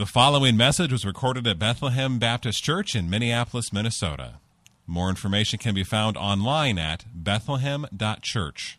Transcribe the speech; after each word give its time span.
The 0.00 0.06
following 0.06 0.56
message 0.56 0.92
was 0.92 1.04
recorded 1.04 1.46
at 1.46 1.58
Bethlehem 1.58 2.18
Baptist 2.18 2.64
Church 2.64 2.94
in 2.94 3.10
Minneapolis, 3.10 3.70
Minnesota. 3.70 4.40
More 4.86 5.10
information 5.10 5.58
can 5.58 5.74
be 5.74 5.84
found 5.84 6.16
online 6.16 6.78
at 6.78 7.04
bethlehem.church. 7.12 8.78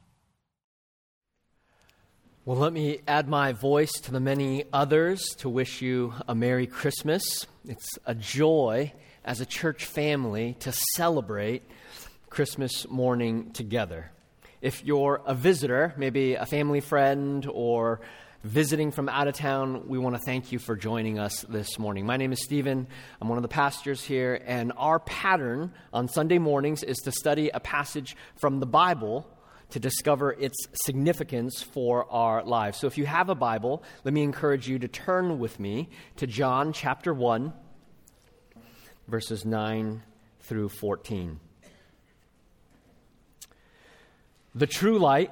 Well, 2.44 2.58
let 2.58 2.74
me 2.74 3.02
add 3.08 3.30
my 3.30 3.52
voice 3.52 3.92
to 4.02 4.12
the 4.12 4.20
many 4.20 4.64
others 4.74 5.22
to 5.38 5.48
wish 5.48 5.80
you 5.80 6.16
a 6.28 6.34
Merry 6.34 6.66
Christmas. 6.66 7.46
It's 7.66 8.00
a 8.08 8.16
joy 8.16 8.92
as 9.24 9.40
a 9.40 9.46
church 9.46 9.86
family 9.86 10.56
to 10.62 10.74
celebrate 10.96 11.62
Christmas 12.32 12.90
morning 12.90 13.52
together. 13.52 14.10
If 14.60 14.84
you're 14.84 15.22
a 15.24 15.36
visitor, 15.36 15.94
maybe 15.98 16.34
a 16.34 16.48
family 16.48 16.80
friend 16.80 17.48
or 17.48 18.02
visiting 18.44 18.92
from 18.92 19.08
out 19.08 19.28
of 19.28 19.36
town, 19.36 19.88
we 19.88 20.00
want 20.00 20.16
to 20.16 20.22
thank 20.26 20.52
you 20.52 20.58
for 20.58 20.76
joining 20.76 21.20
us 21.20 21.46
this 21.48 21.78
morning. 21.78 22.06
My 22.06 22.18
name 22.18 22.32
is 22.32 22.44
Stephen. 22.44 22.88
I'm 23.22 23.28
one 23.28 23.38
of 23.38 23.44
the 23.44 23.48
pastors 23.48 24.04
here, 24.04 24.42
and 24.46 24.74
our 24.78 25.00
pattern 25.00 25.74
on 25.94 26.08
Sunday 26.08 26.40
mornings 26.40 26.82
is 26.82 26.98
to 27.00 27.12
study 27.12 27.50
a 27.54 27.60
passage 27.60 28.16
from 28.40 28.60
the 28.60 28.66
Bible 28.66 29.28
to 29.70 29.80
discover 29.80 30.34
its 30.34 30.58
significance 30.74 31.62
for 31.62 32.12
our 32.12 32.44
lives. 32.44 32.80
So 32.80 32.88
if 32.88 32.98
you 32.98 33.06
have 33.06 33.30
a 33.30 33.36
Bible, 33.36 33.84
let 34.04 34.14
me 34.14 34.24
encourage 34.24 34.68
you 34.68 34.80
to 34.80 34.88
turn 34.88 35.38
with 35.40 35.60
me 35.60 35.90
to 36.18 36.26
John 36.26 36.74
chapter 36.74 37.14
1, 37.14 37.54
verses 39.08 39.46
9 39.46 40.02
through 40.42 40.70
14. 40.70 41.40
The 44.56 44.68
true 44.68 44.98
light 44.98 45.32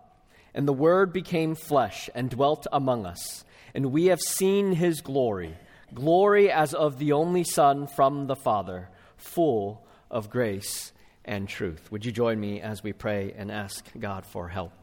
And 0.53 0.67
the 0.67 0.73
Word 0.73 1.13
became 1.13 1.55
flesh 1.55 2.09
and 2.13 2.29
dwelt 2.29 2.67
among 2.71 3.05
us, 3.05 3.45
and 3.73 3.91
we 3.91 4.07
have 4.07 4.19
seen 4.19 4.73
his 4.73 5.01
glory 5.01 5.57
glory 5.93 6.51
as 6.51 6.73
of 6.73 6.97
the 6.97 7.11
only 7.11 7.43
Son 7.43 7.87
from 7.87 8.27
the 8.27 8.35
Father, 8.35 8.89
full 9.17 9.85
of 10.09 10.29
grace 10.29 10.91
and 11.25 11.47
truth. 11.47 11.91
Would 11.91 12.05
you 12.05 12.11
join 12.11 12.39
me 12.39 12.61
as 12.61 12.83
we 12.83 12.93
pray 12.93 13.33
and 13.37 13.51
ask 13.51 13.85
God 13.99 14.25
for 14.25 14.47
help? 14.49 14.73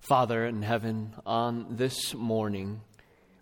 Father 0.00 0.46
in 0.46 0.62
heaven, 0.62 1.14
on 1.26 1.76
this 1.76 2.14
morning, 2.14 2.80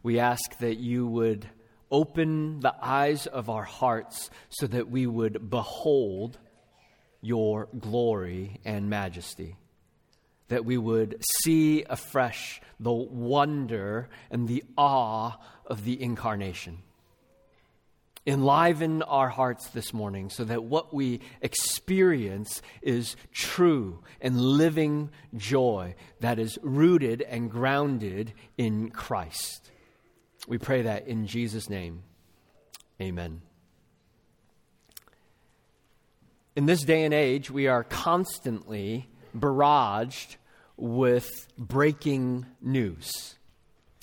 we 0.03 0.19
ask 0.19 0.59
that 0.59 0.79
you 0.79 1.07
would 1.07 1.49
open 1.91 2.61
the 2.61 2.75
eyes 2.83 3.27
of 3.27 3.49
our 3.49 3.63
hearts 3.63 4.31
so 4.49 4.67
that 4.67 4.91
we 4.91 5.07
would 5.07 5.49
behold 5.49 6.39
your 7.21 7.69
glory 7.79 8.61
and 8.65 8.91
majesty 8.91 9.57
that 10.49 10.65
we 10.65 10.79
would 10.79 11.23
see 11.43 11.85
afresh 11.85 12.61
the 12.79 12.93
wonder 12.93 14.09
and 14.31 14.49
the 14.49 14.65
awe 14.77 15.37
of 15.67 15.85
the 15.85 16.01
incarnation. 16.01 16.79
Enliven 18.27 19.03
our 19.03 19.29
hearts 19.29 19.69
this 19.69 19.95
morning 19.95 20.31
so 20.31 20.43
that 20.45 20.65
what 20.65 20.93
we 20.93 21.21
experience 21.43 22.61
is 22.83 23.15
true 23.33 24.03
and 24.21 24.41
living 24.41 25.11
joy 25.37 25.95
that 26.21 26.39
is 26.41 26.59
rooted 26.63 27.23
and 27.23 27.51
grounded 27.51 28.33
in 28.59 28.91
Christ. 28.91 29.71
We 30.49 30.59
pray 30.59 30.83
that 30.83 31.07
in 31.07 31.27
Jesus' 31.29 31.71
name. 31.71 32.03
Amen. 33.01 33.43
In 36.57 36.67
this 36.67 36.83
day 36.83 37.05
and 37.05 37.15
age, 37.15 37.51
we 37.51 37.69
are 37.69 37.85
constantly 37.85 39.09
barraged 39.37 40.37
with 40.77 41.47
breaking 41.57 42.47
news. 42.61 43.37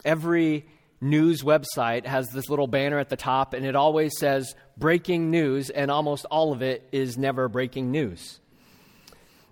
Every 0.03 0.65
news 0.99 1.43
website 1.43 2.05
has 2.05 2.29
this 2.29 2.49
little 2.49 2.67
banner 2.67 2.99
at 2.99 3.09
the 3.09 3.15
top, 3.15 3.53
and 3.53 3.65
it 3.65 3.75
always 3.75 4.17
says 4.17 4.55
breaking 4.77 5.29
news, 5.29 5.69
and 5.69 5.91
almost 5.91 6.25
all 6.25 6.51
of 6.53 6.61
it 6.61 6.87
is 6.91 7.17
never 7.17 7.47
breaking 7.47 7.91
news. 7.91 8.39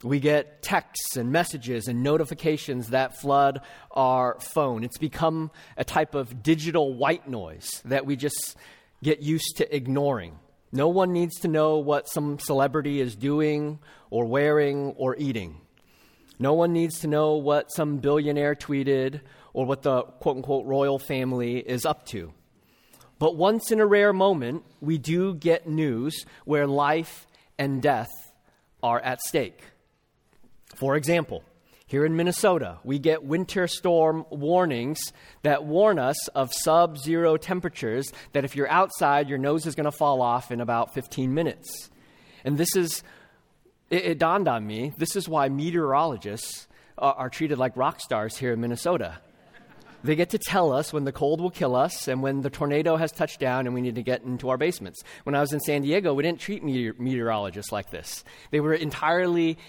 We 0.04 0.20
get 0.20 0.64
texts 0.64 1.16
and 1.16 1.32
messages 1.32 1.88
and 1.88 2.02
notifications 2.02 2.90
that 2.90 3.20
flood 3.22 3.62
our 3.92 4.40
phone. 4.40 4.84
It's 4.84 4.98
become 4.98 5.52
a 5.78 5.84
type 5.84 6.16
of 6.16 6.42
digital 6.42 6.94
white 6.94 7.30
noise 7.30 7.82
that 7.86 8.06
we 8.06 8.16
just 8.16 8.56
get 9.04 9.22
used 9.22 9.58
to 9.58 9.76
ignoring. 9.76 10.40
No 10.72 10.88
one 10.88 11.12
needs 11.12 11.40
to 11.42 11.48
know 11.48 11.78
what 11.78 12.10
some 12.10 12.40
celebrity 12.40 13.00
is 13.00 13.16
doing 13.16 13.80
or 14.10 14.26
wearing 14.26 14.96
or 14.98 15.16
eating. 15.18 15.62
No 16.42 16.54
one 16.54 16.74
needs 16.74 17.02
to 17.02 17.08
know 17.08 17.36
what 17.36 17.72
some 17.72 17.98
billionaire 17.98 18.56
tweeted 18.56 19.22
or 19.54 19.68
what 19.68 19.84
the 19.84 20.02
quote 20.02 20.38
unquote 20.38 20.66
royal 20.66 20.98
family 20.98 21.60
is 21.60 21.86
up 21.86 22.08
to. 22.08 22.34
But 23.20 23.36
once 23.36 23.72
in 23.72 23.80
a 23.80 23.86
rare 23.86 24.12
moment, 24.12 24.64
we 24.80 24.98
do 24.98 25.36
get 25.36 25.68
news 25.68 26.26
where 26.46 26.66
life 26.66 27.28
and 27.60 27.80
death 27.80 28.10
are 28.82 29.00
at 29.00 29.22
stake. 29.22 29.62
For 30.78 30.96
example, 30.96 31.44
here 31.86 32.06
in 32.06 32.16
Minnesota, 32.16 32.80
we 32.84 32.98
get 32.98 33.24
winter 33.24 33.68
storm 33.68 34.26
warnings 34.32 35.00
that 35.44 35.66
warn 35.66 36.00
us 36.00 36.28
of 36.30 36.52
sub 36.52 36.98
zero 36.98 37.38
temperatures 37.38 38.12
that 38.34 38.46
if 38.46 38.56
you're 38.56 38.72
outside, 38.72 39.30
your 39.30 39.38
nose 39.38 39.68
is 39.68 39.76
going 39.76 39.92
to 39.92 39.96
fall 39.96 40.24
off 40.24 40.52
in 40.52 40.60
about 40.60 40.96
15 40.96 41.36
minutes. 41.36 41.92
And 42.44 42.58
this 42.58 42.76
is 42.76 43.04
it, 43.92 44.06
it 44.06 44.18
dawned 44.18 44.48
on 44.48 44.66
me 44.66 44.94
this 44.98 45.16
is 45.16 45.30
why 45.30 45.50
meteorologists 45.50 46.68
are, 46.98 47.14
are 47.14 47.30
treated 47.30 47.60
like 47.60 47.78
rock 47.78 48.00
stars 48.00 48.38
here 48.38 48.54
in 48.54 48.62
Minnesota. 48.62 49.20
They 50.04 50.16
get 50.16 50.32
to 50.32 50.40
tell 50.40 50.74
us 50.74 50.92
when 50.92 51.04
the 51.04 51.12
cold 51.12 51.40
will 51.40 51.52
kill 51.52 51.76
us 51.76 52.08
and 52.08 52.24
when 52.24 52.42
the 52.42 52.50
tornado 52.50 52.96
has 52.96 53.12
touched 53.12 53.40
down 53.40 53.68
and 53.68 53.76
we 53.76 53.82
need 53.82 53.96
to 53.96 54.02
get 54.02 54.24
into 54.24 54.50
our 54.50 54.58
basements. 54.58 55.04
When 55.26 55.36
I 55.36 55.42
was 55.42 55.54
in 55.54 55.60
San 55.60 55.84
Diego, 55.84 56.16
we 56.16 56.24
didn't 56.24 56.40
treat 56.40 56.64
meteor- 56.64 56.96
meteorologists 56.98 57.72
like 57.72 57.92
this. 57.92 58.24
They 58.50 58.62
were 58.62 58.74
entirely 58.74 59.60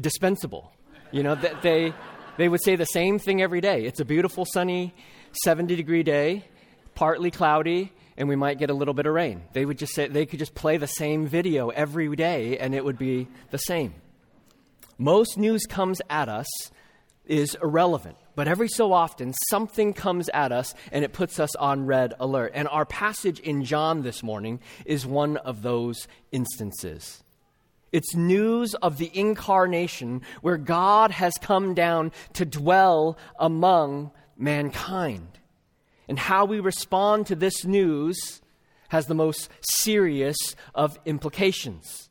dispensable. 0.00 0.70
You 1.10 1.24
know, 1.24 1.34
they, 1.34 1.92
they 2.36 2.48
would 2.48 2.62
say 2.62 2.76
the 2.76 2.84
same 2.84 3.18
thing 3.18 3.42
every 3.42 3.60
day. 3.60 3.84
It's 3.84 3.98
a 3.98 4.04
beautiful, 4.04 4.44
sunny, 4.44 4.94
70 5.42 5.74
degree 5.74 6.04
day, 6.04 6.44
partly 6.94 7.32
cloudy, 7.32 7.92
and 8.20 8.28
we 8.28 8.36
might 8.36 8.58
get 8.58 8.68
a 8.68 8.74
little 8.74 8.92
bit 8.92 9.06
of 9.06 9.14
rain. 9.14 9.44
They 9.54 9.64
would 9.64 9.78
just 9.78 9.94
say 9.94 10.06
they 10.06 10.26
could 10.26 10.38
just 10.38 10.54
play 10.54 10.76
the 10.76 10.86
same 10.86 11.26
video 11.26 11.70
every 11.70 12.14
day 12.14 12.58
and 12.58 12.74
it 12.74 12.84
would 12.84 12.98
be 12.98 13.28
the 13.50 13.56
same. 13.56 13.94
Most 14.98 15.38
news 15.38 15.64
comes 15.64 16.02
at 16.10 16.28
us 16.28 16.46
is 17.24 17.56
irrelevant, 17.62 18.18
but 18.34 18.46
every 18.46 18.68
so 18.68 18.92
often 18.92 19.32
something 19.48 19.94
comes 19.94 20.28
at 20.34 20.52
us 20.52 20.74
and 20.92 21.02
it 21.02 21.14
puts 21.14 21.40
us 21.40 21.56
on 21.56 21.86
red 21.86 22.12
alert. 22.20 22.52
And 22.54 22.68
our 22.68 22.84
passage 22.84 23.40
in 23.40 23.64
John 23.64 24.02
this 24.02 24.22
morning 24.22 24.60
is 24.84 25.06
one 25.06 25.38
of 25.38 25.62
those 25.62 26.06
instances. 26.30 27.24
It's 27.90 28.14
news 28.14 28.74
of 28.74 28.98
the 28.98 29.10
incarnation 29.14 30.20
where 30.42 30.58
God 30.58 31.10
has 31.10 31.32
come 31.40 31.72
down 31.72 32.12
to 32.34 32.44
dwell 32.44 33.16
among 33.38 34.10
mankind. 34.36 35.39
And 36.10 36.18
how 36.18 36.44
we 36.44 36.58
respond 36.58 37.28
to 37.28 37.36
this 37.36 37.64
news 37.64 38.42
has 38.88 39.06
the 39.06 39.14
most 39.14 39.48
serious 39.60 40.36
of 40.74 40.98
implications. 41.06 42.10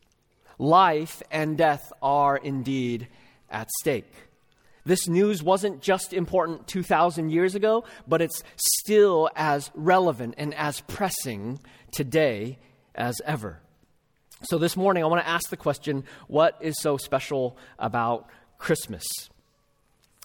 Life 0.58 1.22
and 1.30 1.58
death 1.58 1.92
are 2.02 2.38
indeed 2.38 3.10
at 3.50 3.68
stake. 3.82 4.14
This 4.86 5.10
news 5.10 5.44
wasn't 5.44 5.82
just 5.82 6.14
important 6.14 6.66
2,000 6.66 7.30
years 7.30 7.56
ago, 7.56 7.84
but 8.08 8.22
it's 8.22 8.42
still 8.56 9.30
as 9.36 9.70
relevant 9.76 10.36
and 10.38 10.54
as 10.54 10.80
pressing 10.80 11.60
today 11.92 12.58
as 12.96 13.20
ever. 13.26 13.60
So, 14.44 14.58
this 14.58 14.78
morning, 14.78 15.04
I 15.04 15.08
want 15.08 15.22
to 15.22 15.30
ask 15.30 15.50
the 15.50 15.58
question 15.58 16.06
what 16.30 16.58
is 16.62 16.80
so 16.80 16.96
special 16.96 17.58
about 17.78 18.30
Christmas? 18.60 19.04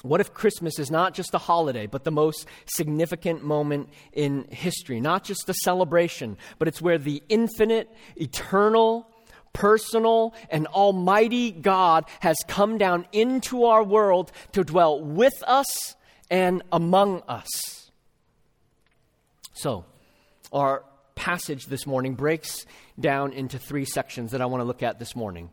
What 0.04 0.20
if 0.20 0.34
Christmas 0.34 0.78
is 0.78 0.90
not 0.90 1.14
just 1.14 1.32
a 1.32 1.38
holiday, 1.38 1.86
but 1.86 2.04
the 2.04 2.10
most 2.10 2.46
significant 2.66 3.42
moment 3.42 3.88
in 4.12 4.44
history? 4.50 5.00
Not 5.00 5.24
just 5.24 5.48
a 5.48 5.54
celebration, 5.54 6.36
but 6.58 6.68
it's 6.68 6.82
where 6.82 6.98
the 6.98 7.22
infinite, 7.30 7.90
eternal, 8.14 9.08
personal, 9.54 10.34
and 10.50 10.66
almighty 10.66 11.52
God 11.52 12.04
has 12.20 12.36
come 12.46 12.76
down 12.76 13.06
into 13.12 13.64
our 13.64 13.82
world 13.82 14.30
to 14.52 14.62
dwell 14.62 15.00
with 15.00 15.42
us 15.46 15.96
and 16.30 16.62
among 16.70 17.22
us. 17.26 17.90
So, 19.54 19.86
our 20.52 20.84
passage 21.14 21.64
this 21.64 21.86
morning 21.86 22.14
breaks 22.14 22.66
down 23.00 23.32
into 23.32 23.58
three 23.58 23.86
sections 23.86 24.32
that 24.32 24.42
I 24.42 24.46
want 24.46 24.60
to 24.60 24.66
look 24.66 24.82
at 24.82 24.98
this 24.98 25.16
morning. 25.16 25.48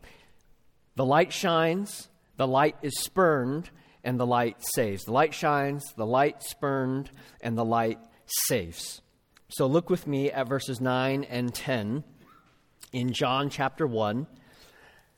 The 0.97 1.06
light 1.06 1.31
shines, 1.31 2.09
the 2.36 2.47
light 2.47 2.75
is 2.81 3.00
spurned, 3.00 3.69
and 4.03 4.19
the 4.19 4.25
light 4.25 4.57
saves. 4.75 5.03
The 5.03 5.12
light 5.12 5.33
shines, 5.33 5.83
the 5.95 6.06
light 6.06 6.44
spurned, 6.44 7.12
and 7.42 7.57
the 7.57 7.65
light 7.65 8.00
saves. 8.25 9.01
So 9.50 9.68
look 9.68 9.89
with 9.89 10.07
me 10.07 10.31
at 10.31 10.48
verses 10.48 10.80
9 10.80 11.25
and 11.25 11.53
10 11.53 12.03
in 12.94 13.13
John 13.13 13.50
chapter 13.50 13.86
1. 13.86 14.27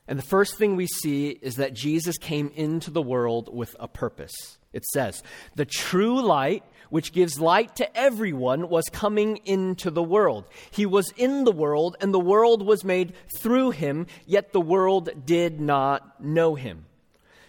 And 0.06 0.18
the 0.18 0.24
first 0.24 0.56
thing 0.56 0.76
we 0.76 0.86
see 0.86 1.30
is 1.30 1.56
that 1.56 1.72
Jesus 1.72 2.18
came 2.18 2.50
into 2.54 2.90
the 2.90 3.02
world 3.02 3.48
with 3.54 3.74
a 3.80 3.88
purpose. 3.88 4.58
It 4.72 4.84
says, 4.86 5.22
The 5.54 5.64
true 5.64 6.20
light, 6.20 6.64
which 6.90 7.12
gives 7.12 7.40
light 7.40 7.76
to 7.76 7.96
everyone, 7.96 8.68
was 8.68 8.84
coming 8.92 9.38
into 9.44 9.90
the 9.90 10.02
world. 10.02 10.46
He 10.70 10.84
was 10.84 11.10
in 11.16 11.44
the 11.44 11.52
world, 11.52 11.96
and 12.00 12.12
the 12.12 12.20
world 12.20 12.66
was 12.66 12.84
made 12.84 13.14
through 13.38 13.70
him, 13.70 14.06
yet 14.26 14.52
the 14.52 14.60
world 14.60 15.10
did 15.24 15.60
not 15.60 16.22
know 16.22 16.54
him. 16.54 16.84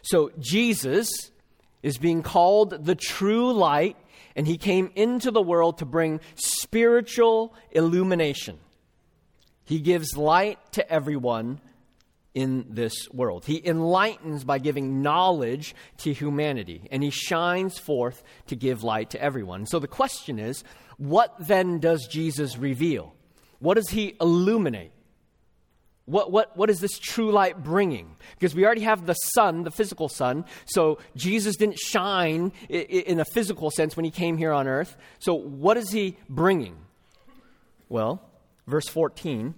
So 0.06 0.32
Jesus 0.40 1.10
is 1.82 1.98
being 1.98 2.22
called 2.22 2.86
the 2.86 2.96
true 2.96 3.52
light, 3.52 3.98
and 4.36 4.46
he 4.46 4.58
came 4.58 4.92
into 4.96 5.32
the 5.32 5.42
world 5.42 5.80
to 5.80 5.86
bring 5.86 6.20
spiritual 6.36 7.56
illumination. 7.72 8.60
He 9.64 9.80
gives 9.80 10.16
light 10.16 10.60
to 10.74 10.88
everyone 10.92 11.60
in 12.36 12.68
this 12.70 13.10
world. 13.12 13.46
He 13.46 13.66
enlightens 13.66 14.44
by 14.44 14.60
giving 14.60 15.02
knowledge 15.02 15.74
to 16.00 16.14
humanity, 16.14 16.88
and 16.92 17.02
he 17.02 17.10
shines 17.10 17.80
forth 17.80 18.22
to 18.48 18.56
give 18.56 18.84
light 18.84 19.10
to 19.12 19.22
everyone. 19.22 19.66
So 19.66 19.80
the 19.80 19.88
question 19.88 20.38
is 20.38 20.64
what 20.98 21.34
then 21.40 21.80
does 21.80 22.08
Jesus 22.08 22.58
reveal? 22.58 23.16
What 23.58 23.74
does 23.74 23.90
he 23.90 24.16
illuminate? 24.22 24.92
What, 26.06 26.32
what, 26.32 26.56
what 26.56 26.70
is 26.70 26.80
this 26.80 27.00
true 27.00 27.32
light 27.32 27.64
bringing? 27.64 28.16
Because 28.38 28.54
we 28.54 28.64
already 28.64 28.82
have 28.82 29.06
the 29.06 29.14
sun, 29.14 29.64
the 29.64 29.72
physical 29.72 30.08
sun. 30.08 30.46
So 30.66 31.00
Jesus 31.16 31.56
didn't 31.56 31.80
shine 31.80 32.52
in 32.70 33.20
a 33.20 33.26
physical 33.26 33.72
sense 33.72 33.96
when 33.96 34.06
he 34.06 34.12
came 34.12 34.38
here 34.38 34.52
on 34.52 34.68
earth. 34.68 34.96
So 35.20 35.34
what 35.34 35.78
is 35.78 35.92
he 35.92 36.18
bringing? 36.30 36.78
Well, 37.90 38.22
verse 38.68 38.88
14 38.88 39.56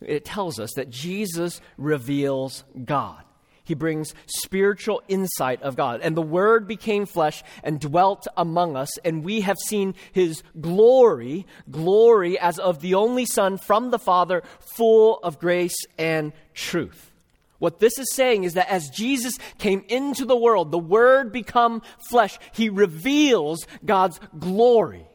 it 0.00 0.24
tells 0.24 0.60
us 0.60 0.72
that 0.74 0.90
Jesus 0.90 1.60
reveals 1.76 2.64
God. 2.84 3.22
He 3.64 3.74
brings 3.74 4.14
spiritual 4.26 5.02
insight 5.08 5.62
of 5.62 5.74
God. 5.74 6.00
And 6.02 6.14
the 6.14 6.22
Word 6.22 6.68
became 6.68 7.06
flesh 7.06 7.42
and 7.62 7.80
dwelt 7.80 8.26
among 8.36 8.76
us, 8.76 8.98
and 8.98 9.24
we 9.24 9.40
have 9.40 9.58
seen 9.58 9.94
His 10.12 10.42
glory, 10.60 11.46
glory 11.70 12.38
as 12.38 12.58
of 12.58 12.80
the 12.80 12.94
only 12.94 13.24
Son 13.24 13.56
from 13.56 13.90
the 13.90 13.98
Father, 13.98 14.42
full 14.60 15.18
of 15.22 15.38
grace 15.38 15.76
and 15.96 16.32
truth. 16.52 17.10
What 17.58 17.78
this 17.78 17.98
is 17.98 18.12
saying 18.12 18.44
is 18.44 18.54
that 18.54 18.70
as 18.70 18.90
Jesus 18.90 19.38
came 19.56 19.84
into 19.88 20.26
the 20.26 20.36
world, 20.36 20.70
the 20.70 20.78
Word 20.78 21.32
become 21.32 21.80
flesh, 22.10 22.38
He 22.52 22.68
reveals 22.68 23.66
God's 23.84 24.20
glory. 24.38 25.06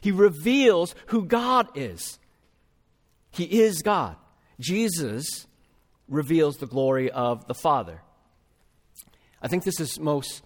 He 0.00 0.12
reveals 0.12 0.94
who 1.06 1.24
God 1.24 1.68
is. 1.74 2.20
He 3.32 3.62
is 3.62 3.82
God. 3.82 4.16
Jesus 4.60 5.46
reveals 6.10 6.56
the 6.56 6.66
glory 6.66 7.10
of 7.10 7.46
the 7.46 7.54
Father. 7.54 8.02
I 9.40 9.48
think 9.48 9.64
this 9.64 9.80
is 9.80 9.98
most 9.98 10.42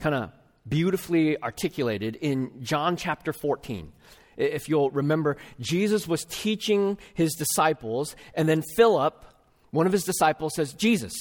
kind 0.00 0.14
of 0.14 0.30
beautifully 0.66 1.40
articulated 1.42 2.16
in 2.16 2.62
John 2.62 2.96
chapter 2.96 3.32
14. 3.34 3.92
If 4.36 4.68
you'll 4.68 4.90
remember, 4.90 5.36
Jesus 5.58 6.06
was 6.06 6.24
teaching 6.24 6.96
his 7.14 7.34
disciples, 7.34 8.14
and 8.34 8.48
then 8.48 8.62
Philip, 8.76 9.24
one 9.72 9.86
of 9.86 9.92
his 9.92 10.04
disciples, 10.04 10.54
says, 10.54 10.72
Jesus, 10.72 11.12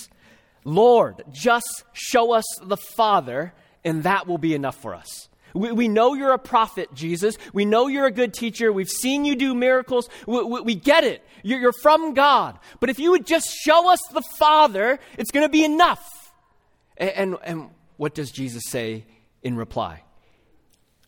Lord, 0.64 1.24
just 1.32 1.84
show 1.94 2.34
us 2.34 2.46
the 2.62 2.78
Father, 2.78 3.54
and 3.84 4.04
that 4.04 4.28
will 4.28 4.38
be 4.38 4.54
enough 4.54 4.80
for 4.80 4.94
us. 4.94 5.27
We, 5.54 5.72
we 5.72 5.88
know 5.88 6.14
you're 6.14 6.34
a 6.34 6.40
prophet, 6.40 6.94
Jesus. 6.94 7.38
We 7.54 7.66
know 7.66 7.88
you're 7.88 8.06
a 8.06 8.12
good 8.12 8.34
teacher. 8.34 8.72
We've 8.72 8.90
seen 8.90 9.26
you 9.26 9.36
do 9.36 9.54
miracles. 9.56 10.10
We, 10.26 10.44
we, 10.44 10.62
we 10.62 10.76
get 10.76 11.04
it. 11.04 11.24
You're, 11.44 11.60
you're 11.60 11.74
from 11.82 12.14
God. 12.14 12.60
But 12.80 12.90
if 12.90 13.00
you 13.00 13.12
would 13.12 13.26
just 13.26 13.48
show 13.50 13.92
us 13.92 14.00
the 14.14 14.22
Father, 14.22 15.00
it's 15.18 15.32
going 15.32 15.46
to 15.46 15.52
be 15.52 15.64
enough. 15.64 16.06
And, 16.98 17.10
and, 17.12 17.38
and 17.44 17.70
what 17.98 18.14
does 18.14 18.32
Jesus 18.32 18.64
say 18.68 19.06
in 19.42 19.56
reply? 19.56 20.04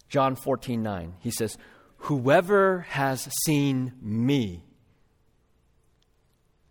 John 0.08 0.36
14, 0.36 0.82
9. 0.82 1.16
He 1.20 1.32
says, 1.32 1.58
Whoever 2.04 2.86
has 2.90 3.28
seen 3.46 3.94
me 4.02 4.64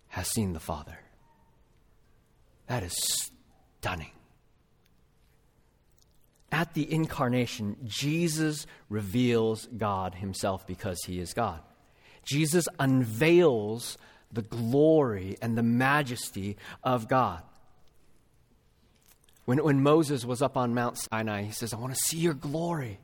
has 0.08 0.28
seen 0.28 0.52
the 0.52 0.60
Father. 0.60 0.98
That 2.66 2.82
is 2.82 2.96
stunning. 3.80 4.10
At 6.50 6.74
the 6.74 6.90
incarnation, 6.90 7.76
Jesus 7.84 8.66
reveals 8.88 9.66
God 9.66 10.14
himself 10.14 10.66
because 10.66 10.98
he 11.04 11.20
is 11.20 11.34
God. 11.34 11.60
Jesus 12.24 12.66
unveils 12.78 13.98
the 14.32 14.42
glory 14.42 15.36
and 15.42 15.56
the 15.56 15.62
majesty 15.62 16.56
of 16.82 17.08
God. 17.08 17.42
When, 19.44 19.62
when 19.62 19.82
Moses 19.82 20.24
was 20.24 20.42
up 20.42 20.56
on 20.56 20.74
Mount 20.74 20.98
Sinai, 20.98 21.42
he 21.42 21.52
says, 21.52 21.72
I 21.72 21.78
want 21.78 21.94
to 21.94 22.00
see 22.00 22.18
your 22.18 22.34
glory. 22.34 22.98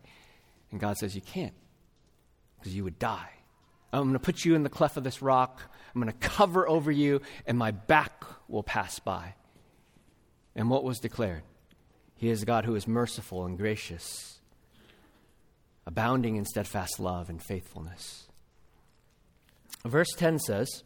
And 0.70 0.80
God 0.80 0.96
says, 0.98 1.14
You 1.14 1.22
can't, 1.22 1.54
because 2.58 2.74
you 2.74 2.84
would 2.84 2.98
die. 2.98 3.30
I'm 3.92 4.02
going 4.02 4.12
to 4.14 4.18
put 4.18 4.44
you 4.44 4.54
in 4.54 4.62
the 4.62 4.68
cleft 4.68 4.96
of 4.96 5.04
this 5.04 5.22
rock. 5.22 5.62
I'm 5.94 6.02
going 6.02 6.12
to 6.12 6.28
cover 6.28 6.68
over 6.68 6.90
you, 6.90 7.22
and 7.46 7.56
my 7.56 7.70
back 7.70 8.24
will 8.48 8.62
pass 8.62 8.98
by. 8.98 9.34
And 10.56 10.68
what 10.68 10.82
was 10.82 10.98
declared? 10.98 11.42
He 12.16 12.30
is 12.30 12.42
a 12.42 12.46
God 12.46 12.64
who 12.64 12.74
is 12.74 12.86
merciful 12.86 13.44
and 13.44 13.58
gracious, 13.58 14.38
abounding 15.86 16.36
in 16.36 16.44
steadfast 16.44 16.98
love 16.98 17.28
and 17.28 17.42
faithfulness. 17.42 18.26
Verse 19.84 20.10
10 20.16 20.38
says, 20.38 20.82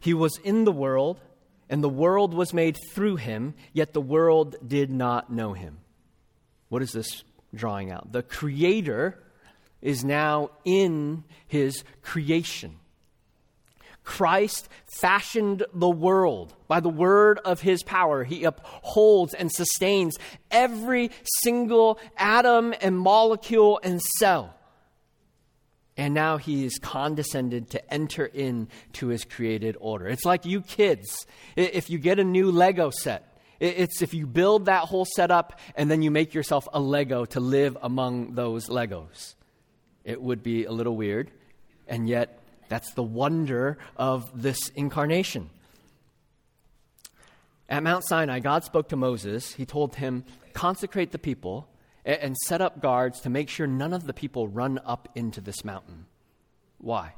He 0.00 0.14
was 0.14 0.38
in 0.42 0.64
the 0.64 0.72
world, 0.72 1.20
and 1.68 1.84
the 1.84 1.88
world 1.88 2.34
was 2.34 2.52
made 2.52 2.76
through 2.92 3.16
him, 3.16 3.54
yet 3.72 3.92
the 3.92 4.00
world 4.00 4.56
did 4.66 4.90
not 4.90 5.30
know 5.30 5.52
him. 5.52 5.78
What 6.68 6.82
is 6.82 6.92
this 6.92 7.22
drawing 7.54 7.90
out? 7.90 8.12
The 8.12 8.22
Creator 8.22 9.22
is 9.80 10.04
now 10.04 10.50
in 10.64 11.24
his 11.46 11.84
creation. 12.02 12.76
Christ 14.04 14.68
fashioned 14.98 15.64
the 15.74 15.88
world 15.88 16.54
by 16.68 16.80
the 16.80 16.88
word 16.88 17.38
of 17.44 17.60
his 17.60 17.82
power. 17.82 18.24
He 18.24 18.44
upholds 18.44 19.34
and 19.34 19.50
sustains 19.52 20.16
every 20.50 21.10
single 21.42 21.98
atom 22.16 22.74
and 22.80 22.98
molecule 22.98 23.80
and 23.82 24.00
cell. 24.18 24.54
And 25.96 26.14
now 26.14 26.38
he 26.38 26.64
is 26.64 26.78
condescended 26.78 27.70
to 27.70 27.92
enter 27.92 28.24
into 28.24 29.08
his 29.08 29.24
created 29.24 29.76
order. 29.80 30.08
It's 30.08 30.24
like 30.24 30.46
you 30.46 30.62
kids. 30.62 31.26
If 31.56 31.90
you 31.90 31.98
get 31.98 32.18
a 32.18 32.24
new 32.24 32.50
Lego 32.50 32.90
set, 32.90 33.38
it's 33.60 34.00
if 34.00 34.14
you 34.14 34.26
build 34.26 34.64
that 34.64 34.84
whole 34.84 35.04
setup 35.04 35.60
and 35.76 35.90
then 35.90 36.00
you 36.00 36.10
make 36.10 36.32
yourself 36.32 36.66
a 36.72 36.80
Lego 36.80 37.26
to 37.26 37.40
live 37.40 37.76
among 37.82 38.34
those 38.34 38.68
Legos. 38.68 39.34
It 40.02 40.22
would 40.22 40.42
be 40.42 40.64
a 40.64 40.72
little 40.72 40.96
weird, 40.96 41.30
and 41.86 42.08
yet 42.08 42.39
that's 42.70 42.94
the 42.94 43.02
wonder 43.02 43.78
of 43.96 44.30
this 44.40 44.68
incarnation. 44.70 45.50
At 47.68 47.82
Mount 47.82 48.04
Sinai, 48.06 48.38
God 48.38 48.64
spoke 48.64 48.88
to 48.88 48.96
Moses. 48.96 49.54
He 49.54 49.66
told 49.66 49.96
him, 49.96 50.24
Consecrate 50.54 51.10
the 51.10 51.18
people 51.18 51.68
and 52.04 52.36
set 52.46 52.60
up 52.60 52.80
guards 52.80 53.20
to 53.20 53.30
make 53.30 53.48
sure 53.48 53.66
none 53.66 53.92
of 53.92 54.06
the 54.06 54.14
people 54.14 54.46
run 54.46 54.80
up 54.86 55.08
into 55.16 55.40
this 55.40 55.64
mountain. 55.64 56.06
Why? 56.78 57.14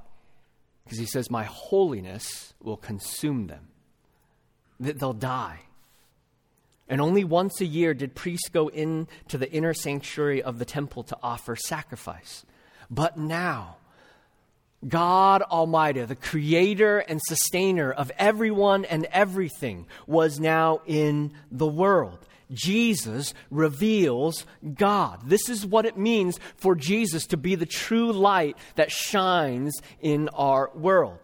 Because 0.85 0.99
he 0.99 1.07
says, 1.07 1.31
My 1.31 1.45
holiness 1.45 2.55
will 2.63 2.79
consume 2.79 3.47
them, 3.47 3.69
that 4.81 4.99
they'll 4.99 5.13
die. 5.13 5.61
And 6.89 7.01
only 7.01 7.25
once 7.25 7.61
a 7.61 7.67
year 7.67 7.93
did 7.93 8.15
priests 8.15 8.49
go 8.49 8.69
into 8.69 9.37
the 9.39 9.53
inner 9.53 9.75
sanctuary 9.75 10.43
of 10.43 10.59
the 10.59 10.65
temple 10.65 11.03
to 11.05 11.19
offer 11.23 11.57
sacrifice. 11.57 12.45
But 12.91 13.19
now, 13.19 13.77
God 14.87 15.43
Almighty, 15.43 16.05
the 16.05 16.17
creator 16.17 16.99
and 16.99 17.21
sustainer 17.29 17.93
of 17.93 18.11
everyone 18.19 18.85
and 18.85 19.07
everything, 19.13 19.87
was 20.07 20.41
now 20.41 20.81
in 20.87 21.33
the 21.51 21.67
world. 21.67 22.19
Jesus 22.51 23.33
reveals 23.51 24.45
God. 24.75 25.21
This 25.25 25.49
is 25.49 25.65
what 25.65 25.87
it 25.87 25.97
means 25.97 26.39
for 26.57 26.75
Jesus 26.75 27.27
to 27.29 27.37
be 27.37 27.55
the 27.55 27.65
true 27.65 28.13
light 28.13 28.59
that 28.75 28.91
shines 28.91 29.73
in 30.01 30.29
our 30.31 30.71
world. 30.75 31.19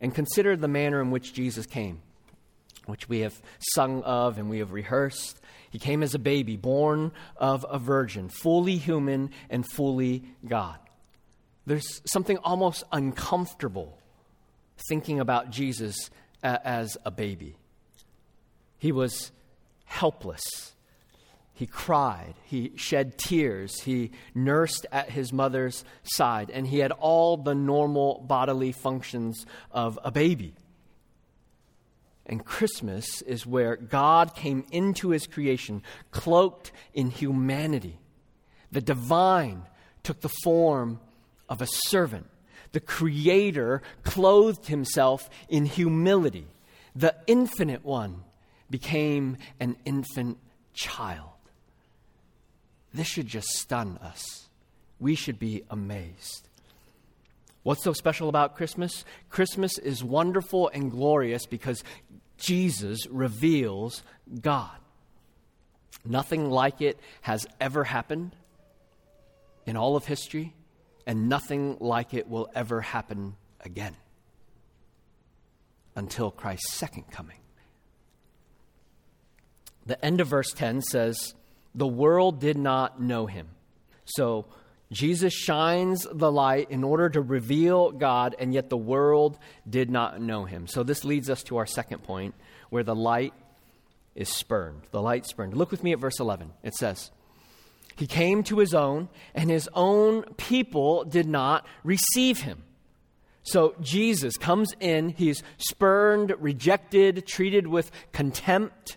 And 0.00 0.14
consider 0.14 0.56
the 0.56 0.68
manner 0.68 1.00
in 1.00 1.10
which 1.10 1.34
Jesus 1.34 1.66
came. 1.66 2.00
which 2.90 3.08
we 3.08 3.20
have 3.20 3.40
sung 3.74 4.02
of 4.02 4.38
and 4.38 4.50
we 4.50 4.58
have 4.58 4.72
rehearsed. 4.72 5.40
He 5.70 5.78
came 5.78 6.02
as 6.02 6.14
a 6.14 6.18
baby, 6.18 6.56
born 6.56 7.12
of 7.36 7.64
a 7.68 7.78
virgin, 7.78 8.28
fully 8.28 8.76
human 8.76 9.30
and 9.48 9.66
fully 9.66 10.24
God. 10.46 10.78
There's 11.70 12.02
something 12.04 12.36
almost 12.38 12.82
uncomfortable 12.90 13.96
thinking 14.88 15.20
about 15.20 15.50
Jesus 15.50 16.10
as 16.42 16.98
a 17.04 17.12
baby. 17.12 17.54
He 18.76 18.90
was 18.90 19.30
helpless. 19.84 20.42
He 21.52 21.66
cried. 21.66 22.34
He 22.42 22.72
shed 22.74 23.18
tears. 23.18 23.82
He 23.82 24.10
nursed 24.34 24.84
at 24.90 25.10
his 25.10 25.32
mother's 25.32 25.84
side. 26.02 26.50
And 26.50 26.66
he 26.66 26.80
had 26.80 26.90
all 26.90 27.36
the 27.36 27.54
normal 27.54 28.24
bodily 28.26 28.72
functions 28.72 29.46
of 29.70 29.96
a 30.02 30.10
baby. 30.10 30.54
And 32.26 32.44
Christmas 32.44 33.22
is 33.22 33.46
where 33.46 33.76
God 33.76 34.34
came 34.34 34.64
into 34.72 35.10
his 35.10 35.28
creation, 35.28 35.84
cloaked 36.10 36.72
in 36.94 37.10
humanity. 37.10 38.00
The 38.72 38.80
divine 38.80 39.62
took 40.02 40.20
the 40.20 40.32
form 40.42 40.98
of 41.50 41.60
a 41.60 41.66
servant. 41.66 42.26
The 42.72 42.80
Creator 42.80 43.82
clothed 44.04 44.68
himself 44.68 45.28
in 45.48 45.66
humility. 45.66 46.46
The 46.94 47.14
infinite 47.26 47.84
one 47.84 48.22
became 48.70 49.36
an 49.58 49.76
infant 49.84 50.38
child. 50.72 51.26
This 52.94 53.08
should 53.08 53.26
just 53.26 53.48
stun 53.48 53.98
us. 54.02 54.48
We 55.00 55.14
should 55.14 55.38
be 55.38 55.64
amazed. 55.68 56.48
What's 57.62 57.84
so 57.84 57.92
special 57.92 58.28
about 58.28 58.56
Christmas? 58.56 59.04
Christmas 59.28 59.76
is 59.78 60.02
wonderful 60.02 60.70
and 60.72 60.90
glorious 60.90 61.46
because 61.46 61.84
Jesus 62.38 63.06
reveals 63.08 64.02
God. 64.40 64.76
Nothing 66.04 66.48
like 66.48 66.80
it 66.80 66.98
has 67.22 67.46
ever 67.60 67.84
happened 67.84 68.34
in 69.66 69.76
all 69.76 69.96
of 69.96 70.06
history, 70.06 70.54
and 71.06 71.28
nothing 71.28 71.76
like 71.80 72.14
it 72.14 72.28
will 72.28 72.48
ever 72.54 72.80
happen 72.80 73.36
again 73.60 73.96
until 75.96 76.30
Christ's 76.30 76.72
second 76.72 77.10
coming. 77.10 77.36
The 79.86 80.02
end 80.04 80.20
of 80.20 80.28
verse 80.28 80.52
10 80.52 80.82
says, 80.82 81.34
The 81.74 81.86
world 81.86 82.40
did 82.40 82.56
not 82.56 83.00
know 83.00 83.26
him. 83.26 83.48
So 84.04 84.46
Jesus 84.92 85.32
shines 85.32 86.06
the 86.10 86.30
light 86.30 86.70
in 86.70 86.84
order 86.84 87.08
to 87.08 87.20
reveal 87.20 87.90
God, 87.92 88.34
and 88.38 88.52
yet 88.52 88.70
the 88.70 88.76
world 88.76 89.38
did 89.68 89.90
not 89.90 90.20
know 90.20 90.44
him. 90.44 90.66
So 90.66 90.82
this 90.82 91.04
leads 91.04 91.30
us 91.30 91.42
to 91.44 91.56
our 91.58 91.66
second 91.66 92.02
point, 92.02 92.34
where 92.70 92.82
the 92.82 92.94
light 92.94 93.32
is 94.14 94.28
spurned. 94.28 94.82
The 94.90 95.02
light 95.02 95.26
spurned. 95.26 95.54
Look 95.54 95.70
with 95.70 95.84
me 95.84 95.92
at 95.92 96.00
verse 96.00 96.18
11. 96.18 96.52
It 96.62 96.74
says, 96.74 97.10
He 98.00 98.06
came 98.06 98.42
to 98.44 98.60
his 98.60 98.72
own, 98.72 99.10
and 99.34 99.50
his 99.50 99.68
own 99.74 100.22
people 100.38 101.04
did 101.04 101.26
not 101.26 101.66
receive 101.84 102.40
him. 102.40 102.62
So 103.42 103.74
Jesus 103.82 104.38
comes 104.38 104.74
in, 104.80 105.10
he's 105.10 105.42
spurned, 105.58 106.32
rejected, 106.38 107.26
treated 107.26 107.66
with 107.66 107.90
contempt, 108.12 108.96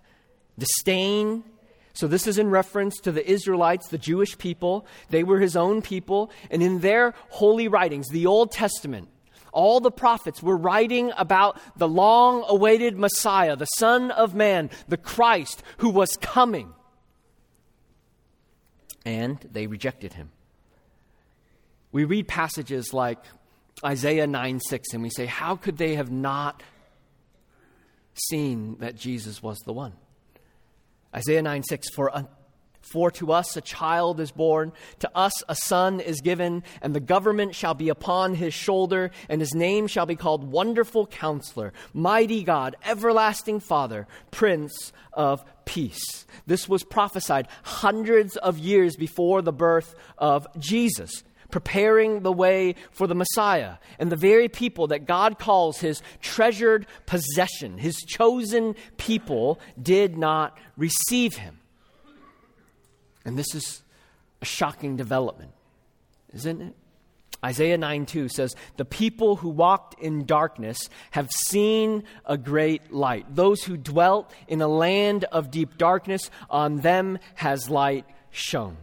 disdain. 0.58 1.44
So, 1.92 2.08
this 2.08 2.28
is 2.28 2.40
in 2.40 2.50
reference 2.50 2.98
to 3.02 3.12
the 3.12 3.30
Israelites, 3.30 3.90
the 3.90 3.98
Jewish 3.98 4.38
people. 4.38 4.88
They 5.10 5.26
were 5.26 5.42
his 5.42 5.58
own 5.58 5.82
people. 5.82 6.32
And 6.50 6.64
in 6.64 6.80
their 6.80 7.14
holy 7.28 7.68
writings, 7.68 8.08
the 8.08 8.26
Old 8.26 8.54
Testament, 8.54 9.10
all 9.52 9.82
the 9.82 9.92
prophets 9.92 10.42
were 10.42 10.56
writing 10.56 11.12
about 11.18 11.60
the 11.76 11.90
long 11.90 12.46
awaited 12.48 12.98
Messiah, 12.98 13.58
the 13.58 13.66
Son 13.66 14.12
of 14.12 14.34
Man, 14.34 14.70
the 14.88 14.96
Christ 14.96 15.62
who 15.80 15.90
was 15.90 16.16
coming. 16.22 16.74
And 19.06 19.40
they 19.52 19.68
rejected 19.68 20.14
him. 20.14 20.32
We 21.92 22.06
read 22.06 22.28
passages 22.28 22.94
like 22.94 23.20
Isaiah 23.84 24.28
9 24.28 24.60
6, 24.60 24.94
and 24.94 25.04
we 25.04 25.10
say, 25.10 25.26
How 25.26 25.56
could 25.56 25.78
they 25.78 25.96
have 25.96 26.12
not 26.12 26.64
seen 28.30 28.78
that 28.80 28.96
Jesus 28.96 29.44
was 29.44 29.60
the 29.60 29.74
one? 29.74 29.94
Isaiah 31.16 31.42
9 31.42 31.64
6 31.64 31.90
For, 31.94 32.12
for 32.84 33.10
to 33.12 33.32
us 33.32 33.58
a 33.58 33.62
child 33.62 34.20
is 34.20 34.32
born, 34.32 34.72
to 35.00 35.10
us 35.18 35.34
a 35.50 35.56
son 35.56 36.00
is 36.00 36.22
given, 36.22 36.64
and 36.82 36.94
the 36.94 37.00
government 37.00 37.56
shall 37.56 37.74
be 37.74 37.90
upon 37.90 38.36
his 38.36 38.54
shoulder, 38.54 39.10
and 39.30 39.42
his 39.42 39.56
name 39.56 39.88
shall 39.88 40.06
be 40.06 40.16
called 40.16 40.44
Wonderful 40.44 41.08
Counselor, 41.08 41.74
Mighty 41.94 42.44
God, 42.44 42.76
Everlasting 42.86 43.62
Father, 43.62 44.08
Prince 44.32 44.92
of 45.14 45.44
Peace. 45.66 46.26
This 46.46 46.68
was 46.68 46.84
prophesied 46.84 47.48
hundreds 47.64 48.36
of 48.38 48.60
years 48.60 48.96
before 48.96 49.42
the 49.42 49.54
birth 49.54 49.96
of 50.18 50.46
Jesus 50.60 51.24
preparing 51.54 52.22
the 52.22 52.32
way 52.32 52.74
for 52.90 53.06
the 53.06 53.14
Messiah. 53.14 53.76
And 54.00 54.12
the 54.12 54.16
very 54.16 54.50
people 54.50 54.88
that 54.88 55.06
God 55.06 55.38
calls 55.38 55.78
his 55.78 56.02
treasured 56.20 56.88
possession, 57.06 57.78
his 57.78 57.96
chosen 57.98 58.76
people, 58.98 59.60
did 59.80 60.18
not 60.18 60.58
receive 60.78 61.36
him. 61.36 61.60
And 63.26 63.38
this 63.38 63.56
is 63.56 63.84
a 64.42 64.46
shocking 64.46 64.96
development, 64.96 65.52
isn't 66.34 66.62
it? 66.62 66.74
Isaiah 67.44 67.78
9 67.78 68.06
2 68.06 68.30
says, 68.30 68.56
The 68.78 68.86
people 68.86 69.36
who 69.36 69.50
walked 69.50 70.00
in 70.02 70.26
darkness 70.26 70.90
have 71.12 71.30
seen 71.32 72.04
a 72.26 72.38
great 72.38 72.94
light. 72.94 73.26
Those 73.36 73.64
who 73.64 73.76
dwelt 73.76 74.34
in 74.48 74.62
a 74.62 74.68
land 74.68 75.26
of 75.26 75.52
deep 75.52 75.78
darkness, 75.78 76.30
on 76.50 76.78
them 76.78 77.20
has 77.36 77.70
light 77.70 78.06
shone. 78.32 78.78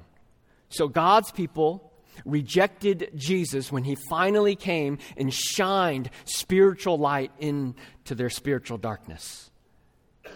So 0.68 0.88
God's 0.88 1.32
people 1.32 1.90
rejected 2.24 3.10
Jesus 3.14 3.72
when 3.72 3.84
he 3.84 3.96
finally 4.10 4.56
came 4.56 4.98
and 5.16 5.32
shined 5.32 6.10
spiritual 6.26 6.98
light 6.98 7.32
into 7.38 8.14
their 8.14 8.28
spiritual 8.28 8.76
darkness. 8.76 9.50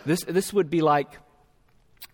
This, 0.07 0.25
this 0.25 0.53
would 0.53 0.71
be 0.71 0.81
like 0.81 1.19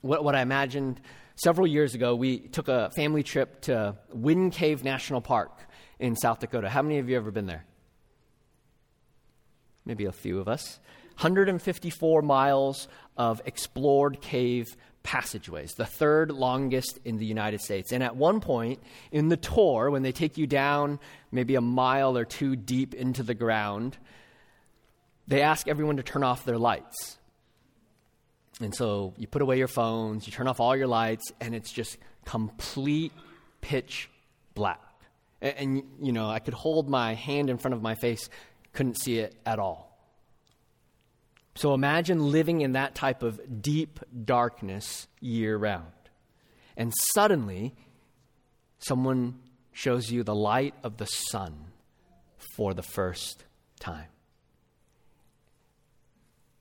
what, 0.01 0.25
what 0.25 0.35
I 0.35 0.43
imagined 0.43 1.01
several 1.43 1.67
years 1.67 1.95
ago. 1.95 2.15
We 2.15 2.39
took 2.39 2.69
a 2.69 2.91
family 2.91 3.23
trip 3.23 3.63
to 3.63 3.97
Wind 4.13 4.53
Cave 4.53 4.85
National 4.85 5.21
Park 5.21 5.53
in 5.99 6.17
South 6.17 6.41
Dakota. 6.41 6.69
How 6.69 6.83
many 6.83 6.99
of 6.99 7.09
you 7.09 7.15
have 7.15 7.25
ever 7.25 7.31
been 7.31 7.47
there? 7.47 7.65
Maybe 9.85 10.05
a 10.05 10.13
few 10.13 10.39
of 10.39 10.49
us. 10.49 10.79
154 11.17 12.23
miles 12.23 12.89
of 13.17 13.43
explored 13.45 14.21
cave 14.21 14.77
passageways, 15.03 15.73
the 15.75 15.87
third 15.87 16.31
longest 16.31 16.99
in 17.05 17.17
the 17.17 17.27
United 17.27 17.61
States. 17.61 17.93
And 17.93 18.03
at 18.03 18.17
one 18.17 18.41
point 18.41 18.83
in 19.11 19.29
the 19.29 19.37
tour, 19.37 19.91
when 19.91 20.03
they 20.03 20.13
take 20.13 20.37
you 20.37 20.47
down 20.47 20.99
maybe 21.33 21.55
a 21.55 21.61
mile 21.61 22.17
or 22.17 22.25
two 22.25 22.57
deep 22.57 22.95
into 22.95 23.23
the 23.23 23.35
ground, 23.35 23.97
they 25.27 25.43
ask 25.43 25.69
everyone 25.69 25.97
to 25.97 26.03
turn 26.03 26.23
off 26.23 26.45
their 26.45 26.59
lights. 26.59 27.19
And 28.61 28.75
so 28.75 29.15
you 29.17 29.27
put 29.27 29.43
away 29.43 29.59
your 29.59 29.69
phones, 29.69 30.27
you 30.27 30.33
turn 30.33 30.47
off 30.47 30.61
all 30.61 30.77
your 30.77 30.87
lights, 30.87 31.33
and 31.41 31.55
it's 31.55 31.73
just 31.73 31.97
complete 32.25 33.13
pitch 33.61 34.11
black. 34.55 34.81
And, 35.41 35.55
and 35.59 35.83
you 36.01 36.13
know, 36.13 36.29
I 36.29 36.39
could 36.39 36.55
hold 36.55 36.89
my 36.89 37.15
hand 37.15 37.51
in 37.51 37.59
front 37.59 37.75
of 37.75 37.83
my 37.83 37.95
face, 37.95 38.29
couldn't 38.73 39.01
see 39.01 39.19
it 39.19 39.35
at 39.47 39.59
all. 39.59 39.91
So 41.55 41.75
imagine 41.75 42.31
living 42.31 42.61
in 42.61 42.73
that 42.73 42.95
type 42.95 43.23
of 43.23 43.41
deep 43.63 44.01
darkness 44.25 45.09
year 45.21 45.57
round. 45.57 45.87
And 46.77 46.93
suddenly, 47.15 47.75
someone 48.79 49.41
shows 49.73 50.11
you 50.11 50.23
the 50.23 50.35
light 50.35 50.75
of 50.83 50.97
the 50.97 51.07
sun 51.07 51.67
for 52.57 52.73
the 52.73 52.83
first 52.83 53.45
time. 53.79 54.07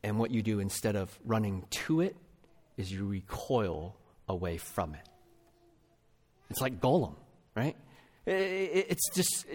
And 0.03 0.17
what 0.17 0.31
you 0.31 0.41
do 0.41 0.59
instead 0.59 0.95
of 0.95 1.17
running 1.25 1.65
to 1.71 2.01
it 2.01 2.15
is 2.77 2.91
you 2.91 3.05
recoil 3.05 3.95
away 4.27 4.57
from 4.57 4.93
it. 4.93 5.07
It's 6.49 6.61
like 6.61 6.79
Gollum, 6.79 7.15
right? 7.55 7.75
It's 8.25 9.09
just 9.13 9.45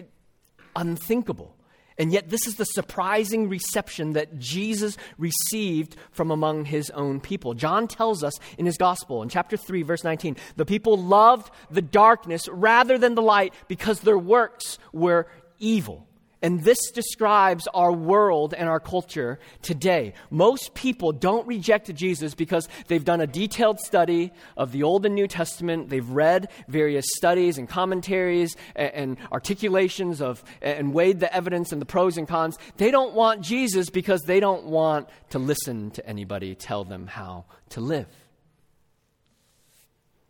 unthinkable. 0.75 1.55
And 1.97 2.11
yet, 2.11 2.29
this 2.29 2.45
is 2.45 2.55
the 2.55 2.65
surprising 2.65 3.47
reception 3.47 4.13
that 4.13 4.37
Jesus 4.37 4.97
received 5.17 5.95
from 6.11 6.29
among 6.29 6.65
his 6.65 6.89
own 6.89 7.21
people. 7.21 7.53
John 7.53 7.87
tells 7.87 8.21
us 8.21 8.33
in 8.57 8.65
his 8.65 8.77
gospel, 8.77 9.23
in 9.23 9.29
chapter 9.29 9.55
3, 9.55 9.81
verse 9.83 10.03
19, 10.03 10.35
the 10.57 10.65
people 10.65 10.97
loved 10.97 11.51
the 11.71 11.81
darkness 11.81 12.49
rather 12.49 12.97
than 12.97 13.15
the 13.15 13.21
light 13.21 13.53
because 13.69 14.01
their 14.01 14.17
works 14.17 14.77
were 14.91 15.27
evil. 15.57 16.05
And 16.45 16.63
this 16.63 16.91
describes 16.91 17.67
our 17.73 17.91
world 17.91 18.53
and 18.53 18.69
our 18.69 18.79
culture 18.79 19.39
today. 19.63 20.13
Most 20.29 20.75
people 20.75 21.11
don't 21.11 21.47
reject 21.47 21.91
Jesus 21.95 22.35
because 22.35 22.69
they've 22.87 23.03
done 23.03 23.19
a 23.19 23.25
detailed 23.25 23.79
study 23.79 24.31
of 24.55 24.71
the 24.71 24.83
Old 24.83 25.07
and 25.07 25.15
New 25.15 25.27
Testament. 25.27 25.89
They've 25.89 26.07
read 26.07 26.49
various 26.67 27.07
studies 27.15 27.57
and 27.57 27.67
commentaries 27.67 28.55
and, 28.75 28.93
and 28.93 29.17
articulations 29.31 30.21
of 30.21 30.43
and 30.61 30.93
weighed 30.93 31.19
the 31.19 31.35
evidence 31.35 31.71
and 31.71 31.81
the 31.81 31.85
pros 31.87 32.15
and 32.15 32.27
cons. 32.27 32.59
They 32.77 32.91
don't 32.91 33.15
want 33.15 33.41
Jesus 33.41 33.89
because 33.89 34.21
they 34.21 34.39
don't 34.39 34.65
want 34.65 35.09
to 35.31 35.39
listen 35.39 35.89
to 35.91 36.07
anybody 36.07 36.53
tell 36.53 36.83
them 36.83 37.07
how 37.07 37.45
to 37.69 37.81
live. 37.81 38.05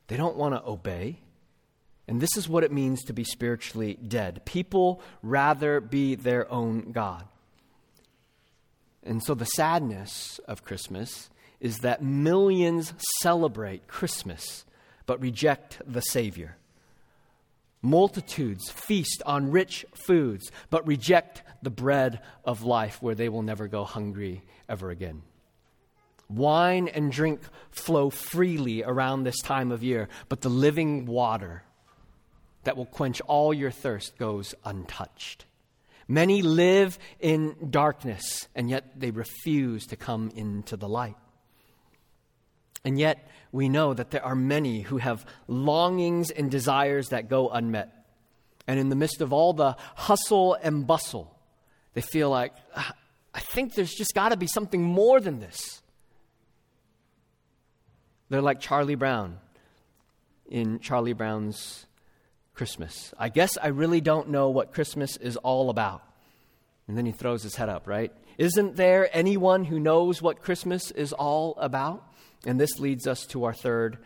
They 0.08 0.16
don't 0.16 0.38
want 0.38 0.56
to 0.56 0.66
obey. 0.66 1.25
And 2.08 2.22
this 2.22 2.38
is 2.38 2.48
what 2.48 2.64
it 2.64 2.72
means 2.72 3.04
to 3.04 3.14
be 3.14 3.24
spiritually 3.24 3.98
dead. 4.08 4.46
People 4.46 5.02
rather 5.24 5.82
be 5.82 6.16
their 6.16 6.52
own 6.52 6.92
God. 6.92 7.24
And 9.04 9.24
so 9.24 9.34
the 9.34 9.46
sadness 9.46 10.40
of 10.48 10.64
Christmas 10.64 11.30
is 11.60 11.78
that 11.80 12.04
millions 12.04 12.94
celebrate 13.22 13.88
Christmas 13.88 14.66
but 15.06 15.22
reject 15.22 15.82
the 15.86 16.02
Savior. 16.02 16.58
Multitudes 17.82 18.70
feast 18.70 19.22
on 19.26 19.52
rich 19.52 19.86
foods 19.94 20.52
but 20.70 20.86
reject 20.88 21.44
the 21.62 21.70
bread 21.70 22.20
of 22.44 22.64
life 22.64 23.02
where 23.02 23.16
they 23.16 23.30
will 23.30 23.44
never 23.44 23.68
go 23.68 23.84
hungry 23.84 24.44
ever 24.68 24.90
again. 24.90 25.22
Wine 26.28 26.88
and 26.88 27.12
drink 27.12 27.42
flow 27.70 28.10
freely 28.10 28.84
around 28.84 29.24
this 29.24 29.40
time 29.42 29.72
of 29.72 29.84
year, 29.84 30.10
but 30.28 30.42
the 30.42 30.50
living 30.50 31.06
water 31.06 31.64
that 32.66 32.78
will 32.78 32.86
quench 32.86 33.22
all 33.22 33.54
your 33.54 33.72
thirst 33.72 34.18
goes 34.18 34.54
untouched. 34.64 35.46
Many 36.08 36.42
live 36.42 37.00
in 37.20 37.56
darkness, 37.72 38.48
and 38.54 38.70
yet 38.70 39.00
they 39.00 39.10
refuse 39.10 39.88
to 39.88 39.96
come 39.96 40.32
into 40.36 40.78
the 40.78 40.88
light. 40.88 41.16
And 42.84 43.00
yet, 43.00 43.28
we 43.52 43.70
know 43.70 43.94
that 43.94 44.12
there 44.12 44.24
are 44.24 44.36
many 44.36 44.82
who 44.82 44.98
have 44.98 45.26
longings 45.48 46.30
and 46.30 46.52
desires 46.52 47.10
that 47.10 47.30
go 47.30 47.50
unmet. 47.50 47.92
And 48.68 48.80
in 48.80 48.90
the 48.90 48.96
midst 48.96 49.22
of 49.22 49.34
all 49.34 49.54
the 49.54 49.76
hustle 49.96 50.54
and 50.54 50.86
bustle, 50.86 51.36
they 51.94 52.02
feel 52.02 52.30
like, 52.30 52.54
ah, 52.76 52.92
I 53.34 53.40
think 53.40 53.74
there's 53.74 53.94
just 53.94 54.14
got 54.14 54.30
to 54.30 54.38
be 54.38 54.48
something 54.48 54.84
more 54.84 55.20
than 55.20 55.40
this. 55.40 55.82
They're 58.30 58.42
like 58.42 58.60
Charlie 58.60 58.96
Brown 58.96 59.40
in 60.48 60.80
Charlie 60.80 61.14
Brown's 61.14 61.86
Christmas. 62.56 63.14
I 63.20 63.30
guess 63.30 63.58
I 63.62 63.68
really 63.68 64.02
don't 64.02 64.30
know 64.30 64.50
what 64.50 64.74
Christmas 64.74 65.18
is 65.18 65.38
all 65.38 65.70
about. 65.70 66.02
And 66.88 66.98
then 66.98 67.06
he 67.06 67.12
throws 67.12 67.44
his 67.44 67.56
head 67.56 67.70
up, 67.70 67.88
right? 67.88 68.12
Isn't 68.38 68.76
there 68.76 69.10
anyone 69.12 69.66
who 69.66 69.80
knows 69.80 70.22
what 70.22 70.42
Christmas 70.42 70.92
is 70.92 71.14
all 71.14 71.56
about? 71.58 72.04
And 72.46 72.60
this 72.60 72.80
leads 72.80 73.08
us 73.08 73.26
to 73.28 73.46
our 73.46 73.54
third 73.54 73.98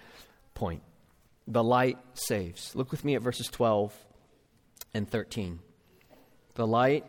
point 0.54 0.82
the 1.48 1.64
light 1.64 1.98
saves. 2.14 2.76
Look 2.76 2.92
with 2.92 3.04
me 3.04 3.16
at 3.16 3.24
verses 3.24 3.48
12 3.48 3.94
and 4.94 5.10
13. 5.10 5.60
The 6.54 6.68
light 6.68 7.06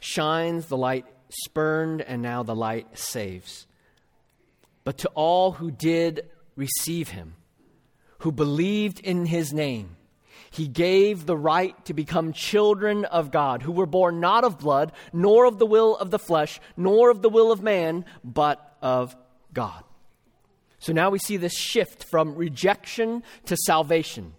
shines, 0.00 0.66
the 0.66 0.76
light 0.76 1.06
spurned, 1.28 2.00
and 2.00 2.22
now 2.22 2.44
the 2.44 2.54
light 2.54 2.96
saves. 2.96 3.66
But 4.84 4.98
to 4.98 5.08
all 5.14 5.52
who 5.52 5.70
did 5.70 6.30
receive 6.54 7.08
him, 7.08 7.34
who 8.20 8.30
believed 8.30 9.00
in 9.00 9.26
his 9.26 9.52
name, 9.52 9.96
he 10.50 10.68
gave 10.68 11.26
the 11.26 11.36
right 11.36 11.84
to 11.84 11.94
become 11.94 12.32
children 12.32 13.04
of 13.04 13.30
God, 13.30 13.62
who 13.62 13.72
were 13.72 13.86
born 13.86 14.20
not 14.20 14.44
of 14.44 14.58
blood, 14.58 14.92
nor 15.12 15.44
of 15.44 15.58
the 15.58 15.66
will 15.66 15.96
of 15.96 16.10
the 16.10 16.18
flesh, 16.18 16.60
nor 16.76 17.10
of 17.10 17.22
the 17.22 17.28
will 17.28 17.52
of 17.52 17.62
man, 17.62 18.04
but 18.24 18.76
of 18.80 19.16
God. 19.52 19.84
So 20.78 20.92
now 20.92 21.10
we 21.10 21.18
see 21.18 21.36
this 21.36 21.56
shift 21.56 22.04
from 22.04 22.34
rejection 22.34 23.22
to 23.46 23.56
salvation. 23.56 24.34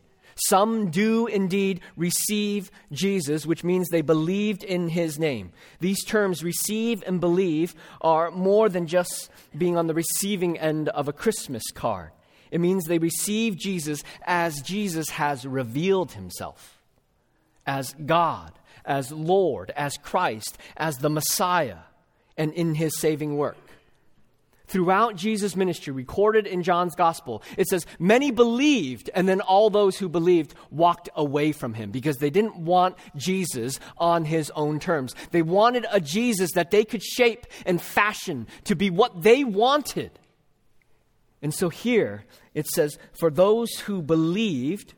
Some 0.47 0.89
do 0.89 1.27
indeed 1.27 1.81
receive 1.97 2.71
Jesus, 2.93 3.45
which 3.45 3.65
means 3.65 3.89
they 3.89 4.01
believed 4.01 4.63
in 4.63 4.87
his 4.87 5.19
name. 5.19 5.51
These 5.81 6.05
terms, 6.05 6.43
receive 6.43 7.03
and 7.05 7.19
believe, 7.19 7.75
are 7.99 8.31
more 8.31 8.69
than 8.69 8.87
just 8.87 9.29
being 9.57 9.77
on 9.77 9.87
the 9.87 9.93
receiving 9.93 10.57
end 10.57 10.87
of 10.89 11.09
a 11.09 11.13
Christmas 11.13 11.63
card. 11.73 12.11
It 12.51 12.59
means 12.61 12.85
they 12.85 12.97
receive 12.97 13.57
Jesus 13.57 14.03
as 14.25 14.61
Jesus 14.61 15.09
has 15.11 15.45
revealed 15.45 16.13
himself 16.13 16.79
as 17.69 17.93
God, 18.03 18.51
as 18.83 19.11
Lord, 19.11 19.71
as 19.75 19.97
Christ, 19.97 20.57
as 20.75 20.97
the 20.97 21.09
Messiah, 21.09 21.77
and 22.35 22.51
in 22.53 22.73
his 22.73 22.97
saving 22.97 23.37
work. 23.37 23.57
Throughout 24.65 25.15
Jesus' 25.15 25.55
ministry, 25.55 25.93
recorded 25.93 26.45
in 26.45 26.61
John's 26.61 26.95
gospel, 26.95 27.41
it 27.57 27.67
says, 27.67 27.87
Many 27.97 28.29
believed, 28.29 29.09
and 29.15 29.27
then 29.27 29.41
all 29.41 29.69
those 29.69 29.97
who 29.97 30.07
believed 30.07 30.53
walked 30.69 31.09
away 31.15 31.51
from 31.51 31.73
him 31.73 31.89
because 31.89 32.17
they 32.17 32.29
didn't 32.29 32.55
want 32.55 32.95
Jesus 33.15 33.79
on 33.97 34.25
his 34.25 34.51
own 34.51 34.79
terms. 34.79 35.15
They 35.31 35.41
wanted 35.41 35.87
a 35.91 35.99
Jesus 35.99 36.51
that 36.53 36.69
they 36.69 36.85
could 36.85 37.03
shape 37.03 37.47
and 37.65 37.81
fashion 37.81 38.45
to 38.65 38.75
be 38.75 38.91
what 38.91 39.23
they 39.23 39.43
wanted. 39.43 40.18
And 41.41 41.53
so 41.53 41.69
here 41.69 42.25
it 42.53 42.67
says, 42.67 42.97
for 43.17 43.29
those 43.29 43.71
who 43.79 44.01
believed, 44.01 44.93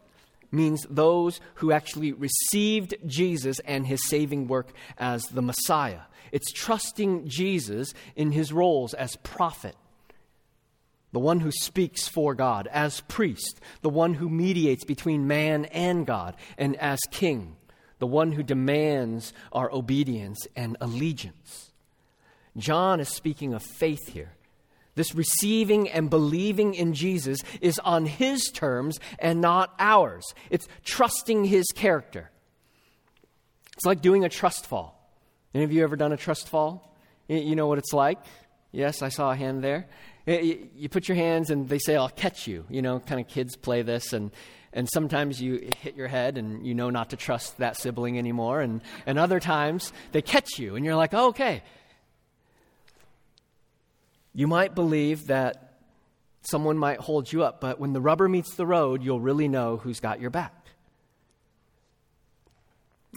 means 0.51 0.85
those 0.89 1.39
who 1.55 1.71
actually 1.71 2.11
received 2.11 2.95
Jesus 3.05 3.59
and 3.59 3.87
his 3.87 4.05
saving 4.07 4.47
work 4.47 4.71
as 4.97 5.23
the 5.25 5.41
Messiah. 5.41 6.01
It's 6.31 6.51
trusting 6.51 7.27
Jesus 7.27 7.93
in 8.15 8.31
his 8.31 8.51
roles 8.51 8.93
as 8.93 9.15
prophet, 9.17 9.75
the 11.11 11.19
one 11.19 11.41
who 11.41 11.51
speaks 11.51 12.07
for 12.07 12.35
God, 12.35 12.67
as 12.71 13.01
priest, 13.01 13.59
the 13.81 13.89
one 13.89 14.13
who 14.13 14.29
mediates 14.29 14.83
between 14.83 15.27
man 15.27 15.65
and 15.65 16.05
God, 16.05 16.35
and 16.57 16.75
as 16.77 16.99
king, 17.11 17.55
the 17.99 18.07
one 18.07 18.31
who 18.31 18.43
demands 18.43 19.33
our 19.51 19.71
obedience 19.71 20.47
and 20.55 20.77
allegiance. 20.81 21.71
John 22.57 22.99
is 22.99 23.09
speaking 23.09 23.53
of 23.53 23.61
faith 23.61 24.07
here. 24.09 24.33
This 24.95 25.15
receiving 25.15 25.89
and 25.89 26.09
believing 26.09 26.73
in 26.73 26.93
Jesus 26.93 27.39
is 27.61 27.79
on 27.79 28.05
his 28.05 28.51
terms 28.53 28.99
and 29.19 29.39
not 29.39 29.73
ours. 29.79 30.25
It's 30.49 30.67
trusting 30.83 31.45
his 31.45 31.65
character. 31.73 32.29
It's 33.73 33.85
like 33.85 34.01
doing 34.01 34.25
a 34.25 34.29
trust 34.29 34.65
fall. 34.65 34.97
Any 35.53 35.63
of 35.63 35.71
you 35.71 35.83
ever 35.83 35.95
done 35.95 36.11
a 36.11 36.17
trust 36.17 36.49
fall? 36.49 36.95
You 37.27 37.55
know 37.55 37.67
what 37.67 37.77
it's 37.77 37.93
like? 37.93 38.19
Yes, 38.71 39.01
I 39.01 39.09
saw 39.09 39.31
a 39.31 39.35
hand 39.35 39.63
there. 39.63 39.87
You 40.25 40.89
put 40.89 41.07
your 41.07 41.15
hands 41.15 41.49
and 41.49 41.67
they 41.67 41.79
say, 41.79 41.95
I'll 41.95 42.09
catch 42.09 42.47
you. 42.47 42.65
You 42.69 42.81
know, 42.81 42.99
kind 42.99 43.19
of 43.19 43.27
kids 43.27 43.55
play 43.55 43.81
this 43.81 44.13
and 44.13 44.31
and 44.73 44.87
sometimes 44.89 45.41
you 45.41 45.69
hit 45.81 45.95
your 45.95 46.07
head 46.07 46.37
and 46.37 46.65
you 46.65 46.73
know 46.73 46.89
not 46.89 47.09
to 47.09 47.17
trust 47.17 47.57
that 47.57 47.75
sibling 47.75 48.17
anymore 48.17 48.61
and, 48.61 48.81
and 49.05 49.19
other 49.19 49.39
times 49.39 49.91
they 50.11 50.21
catch 50.21 50.57
you 50.57 50.75
and 50.75 50.85
you're 50.85 50.95
like 50.95 51.13
oh, 51.13 51.27
okay 51.27 51.61
you 54.33 54.47
might 54.47 54.75
believe 54.75 55.27
that 55.27 55.75
someone 56.41 56.77
might 56.77 56.99
hold 56.99 57.31
you 57.31 57.43
up, 57.43 57.61
but 57.61 57.79
when 57.79 57.93
the 57.93 58.01
rubber 58.01 58.27
meets 58.27 58.55
the 58.55 58.65
road, 58.65 59.03
you'll 59.03 59.19
really 59.19 59.47
know 59.47 59.77
who's 59.77 59.99
got 59.99 60.19
your 60.19 60.29
back. 60.29 60.53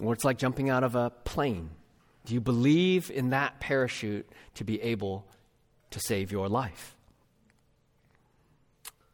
Or 0.01 0.13
it's 0.13 0.25
like 0.25 0.39
jumping 0.39 0.71
out 0.71 0.83
of 0.85 0.97
a 0.97 1.11
plane. 1.11 1.71
Do 2.25 2.35
you 2.35 2.41
believe 2.41 3.11
in 3.11 3.31
that 3.31 3.61
parachute 3.61 4.29
to 4.55 4.65
be 4.65 4.81
able 4.83 5.27
to 5.91 6.01
save 6.01 6.33
your 6.33 6.49
life? 6.49 6.97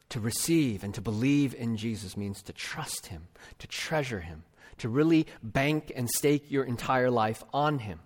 To 0.09 0.19
receive 0.19 0.83
and 0.83 0.93
to 0.95 1.01
believe 1.01 1.53
in 1.53 1.77
Jesus 1.77 2.17
means 2.17 2.41
to 2.43 2.53
trust 2.53 3.07
Him, 3.07 3.27
to 3.59 3.67
treasure 3.67 4.19
Him, 4.19 4.43
to 4.79 4.89
really 4.89 5.27
bank 5.43 5.91
and 5.95 6.09
stake 6.09 6.49
your 6.49 6.63
entire 6.63 7.11
life 7.11 7.43
on 7.53 7.79
Him. 7.79 7.99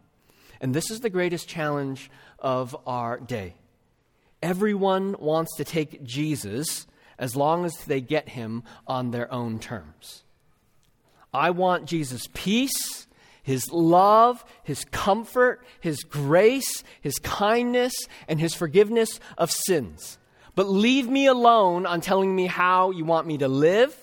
And 0.60 0.73
this 0.73 0.91
is 0.91 0.99
the 0.99 1.10
greatest 1.10 1.47
challenge 1.47 2.12
of 2.38 2.75
our 2.86 3.19
day. 3.19 3.55
Everyone 4.45 5.15
wants 5.17 5.55
to 5.55 5.63
take 5.63 6.03
Jesus 6.03 6.86
as 7.17 7.36
long 7.36 7.65
as 7.65 7.73
they 7.86 7.99
get 7.99 8.29
him 8.29 8.62
on 8.86 9.10
their 9.10 9.34
own 9.34 9.58
terms. 9.58 10.23
I 11.34 11.49
want 11.49 11.88
Jesus' 11.88 12.29
peace, 12.31 13.08
his 13.41 13.71
love, 13.71 14.45
his 14.63 14.86
comfort, 14.86 15.65
his 15.79 16.03
grace, 16.03 16.84
his 17.01 17.17
kindness, 17.17 17.91
and 18.27 18.39
his 18.39 18.53
forgiveness 18.53 19.19
of 19.36 19.49
sins. 19.49 20.19
But 20.53 20.69
leave 20.69 21.10
me 21.10 21.25
alone 21.25 21.88
on 21.88 22.01
telling 22.01 22.36
me 22.36 22.45
how 22.45 22.91
you 22.91 23.03
want 23.03 23.25
me 23.25 23.39
to 23.39 23.47
live. 23.47 23.97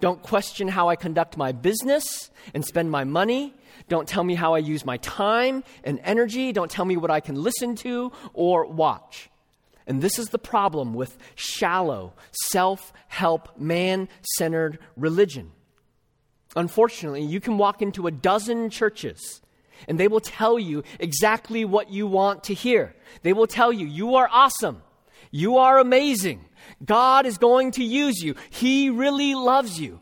Don't 0.00 0.20
question 0.20 0.66
how 0.66 0.88
I 0.88 0.96
conduct 0.96 1.36
my 1.36 1.52
business 1.52 2.32
and 2.54 2.64
spend 2.64 2.90
my 2.90 3.04
money. 3.04 3.54
Don't 3.88 4.08
tell 4.08 4.24
me 4.24 4.34
how 4.34 4.54
I 4.54 4.58
use 4.58 4.84
my 4.84 4.96
time 4.96 5.62
and 5.84 6.00
energy. 6.02 6.50
Don't 6.50 6.72
tell 6.72 6.84
me 6.84 6.96
what 6.96 7.12
I 7.12 7.20
can 7.20 7.40
listen 7.40 7.76
to 7.76 8.10
or 8.34 8.66
watch. 8.66 9.30
And 9.86 10.02
this 10.02 10.18
is 10.18 10.28
the 10.30 10.38
problem 10.38 10.94
with 10.94 11.16
shallow, 11.34 12.14
self 12.50 12.92
help, 13.08 13.58
man 13.58 14.08
centered 14.36 14.78
religion. 14.96 15.52
Unfortunately, 16.56 17.22
you 17.22 17.40
can 17.40 17.58
walk 17.58 17.82
into 17.82 18.06
a 18.06 18.10
dozen 18.10 18.70
churches 18.70 19.42
And 19.88 19.98
they 19.98 20.08
will 20.08 20.20
tell 20.20 20.58
you 20.58 20.82
exactly 20.98 21.64
what 21.64 21.90
you 21.90 22.06
want 22.06 22.44
to 22.44 22.54
hear. 22.54 22.94
They 23.22 23.32
will 23.32 23.46
tell 23.46 23.72
you, 23.72 23.86
you 23.86 24.14
are 24.16 24.28
awesome. 24.32 24.82
You 25.30 25.58
are 25.58 25.78
amazing. 25.78 26.44
God 26.84 27.26
is 27.26 27.38
going 27.38 27.72
to 27.72 27.84
use 27.84 28.22
you. 28.22 28.34
He 28.50 28.90
really 28.90 29.34
loves 29.34 29.80
you. 29.80 30.00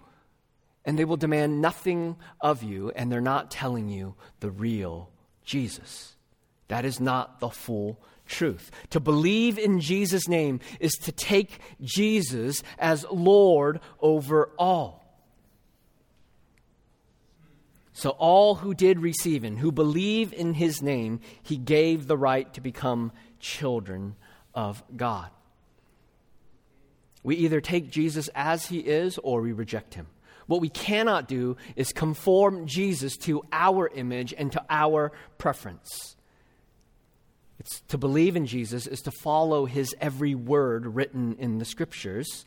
And 0.84 0.98
they 0.98 1.04
will 1.04 1.16
demand 1.16 1.62
nothing 1.62 2.16
of 2.40 2.62
you, 2.62 2.92
and 2.94 3.10
they're 3.10 3.20
not 3.20 3.50
telling 3.50 3.88
you 3.88 4.14
the 4.40 4.50
real 4.50 5.10
Jesus. 5.42 6.14
That 6.68 6.84
is 6.84 7.00
not 7.00 7.40
the 7.40 7.48
full 7.48 8.02
truth. 8.34 8.70
To 8.90 9.00
believe 9.00 9.58
in 9.58 9.80
Jesus' 9.80 10.28
name 10.28 10.60
is 10.80 10.92
to 11.02 11.12
take 11.12 11.60
Jesus 11.80 12.62
as 12.78 13.06
Lord 13.10 13.80
over 14.00 14.50
all. 14.58 15.02
So, 17.96 18.10
all 18.10 18.56
who 18.56 18.74
did 18.74 18.98
receive 18.98 19.44
him, 19.44 19.56
who 19.56 19.70
believe 19.70 20.32
in 20.32 20.54
his 20.54 20.82
name, 20.82 21.20
he 21.44 21.56
gave 21.56 22.08
the 22.08 22.16
right 22.16 22.52
to 22.54 22.60
become 22.60 23.12
children 23.38 24.16
of 24.52 24.82
God. 24.96 25.30
We 27.22 27.36
either 27.36 27.60
take 27.60 27.92
Jesus 27.92 28.28
as 28.34 28.66
he 28.66 28.80
is 28.80 29.16
or 29.18 29.40
we 29.40 29.52
reject 29.52 29.94
him. 29.94 30.08
What 30.46 30.60
we 30.60 30.68
cannot 30.68 31.28
do 31.28 31.56
is 31.76 31.92
conform 31.92 32.66
Jesus 32.66 33.16
to 33.18 33.42
our 33.52 33.88
image 33.88 34.34
and 34.36 34.50
to 34.52 34.62
our 34.68 35.12
preference. 35.38 36.16
It's 37.58 37.80
to 37.88 37.98
believe 37.98 38.36
in 38.36 38.46
Jesus 38.46 38.86
is 38.86 39.00
to 39.02 39.10
follow 39.10 39.64
his 39.64 39.94
every 40.00 40.34
word 40.34 40.86
written 40.86 41.36
in 41.38 41.58
the 41.58 41.64
scriptures 41.64 42.44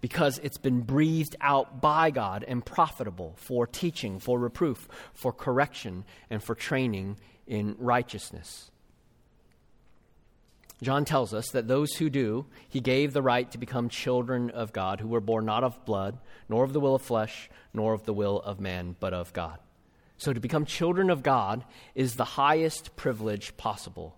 because 0.00 0.38
it's 0.42 0.58
been 0.58 0.80
breathed 0.80 1.36
out 1.40 1.80
by 1.80 2.10
God 2.10 2.44
and 2.46 2.64
profitable 2.64 3.34
for 3.36 3.66
teaching, 3.66 4.20
for 4.20 4.38
reproof, 4.38 4.88
for 5.12 5.32
correction, 5.32 6.04
and 6.30 6.42
for 6.42 6.54
training 6.54 7.18
in 7.46 7.74
righteousness. 7.78 8.70
John 10.80 11.04
tells 11.04 11.34
us 11.34 11.48
that 11.50 11.66
those 11.66 11.94
who 11.94 12.08
do, 12.08 12.46
he 12.68 12.80
gave 12.80 13.12
the 13.12 13.22
right 13.22 13.50
to 13.50 13.58
become 13.58 13.88
children 13.88 14.50
of 14.50 14.72
God, 14.72 15.00
who 15.00 15.08
were 15.08 15.20
born 15.20 15.44
not 15.44 15.64
of 15.64 15.84
blood, 15.84 16.18
nor 16.48 16.62
of 16.62 16.72
the 16.72 16.78
will 16.78 16.94
of 16.94 17.02
flesh, 17.02 17.50
nor 17.74 17.94
of 17.94 18.04
the 18.04 18.14
will 18.14 18.40
of 18.40 18.60
man, 18.60 18.94
but 19.00 19.12
of 19.12 19.32
God. 19.32 19.58
So 20.18 20.32
to 20.32 20.40
become 20.40 20.64
children 20.64 21.10
of 21.10 21.24
God 21.24 21.64
is 21.96 22.14
the 22.14 22.24
highest 22.24 22.94
privilege 22.94 23.56
possible. 23.56 24.16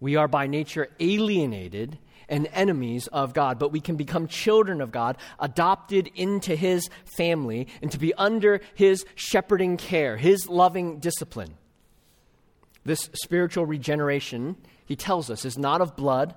We 0.00 0.16
are 0.16 0.28
by 0.28 0.46
nature 0.46 0.88
alienated 1.00 1.98
and 2.28 2.48
enemies 2.52 3.06
of 3.08 3.32
God, 3.32 3.58
but 3.58 3.72
we 3.72 3.80
can 3.80 3.96
become 3.96 4.28
children 4.28 4.80
of 4.80 4.92
God, 4.92 5.16
adopted 5.38 6.10
into 6.14 6.54
His 6.54 6.88
family, 7.04 7.68
and 7.80 7.90
to 7.90 7.98
be 7.98 8.12
under 8.14 8.60
His 8.74 9.04
shepherding 9.14 9.76
care, 9.76 10.16
His 10.16 10.48
loving 10.48 10.98
discipline. 10.98 11.54
This 12.84 13.08
spiritual 13.14 13.66
regeneration 13.66 14.56
he 14.88 14.96
tells 14.96 15.28
us, 15.28 15.44
is 15.44 15.58
not 15.58 15.82
of 15.82 15.96
blood, 15.96 16.34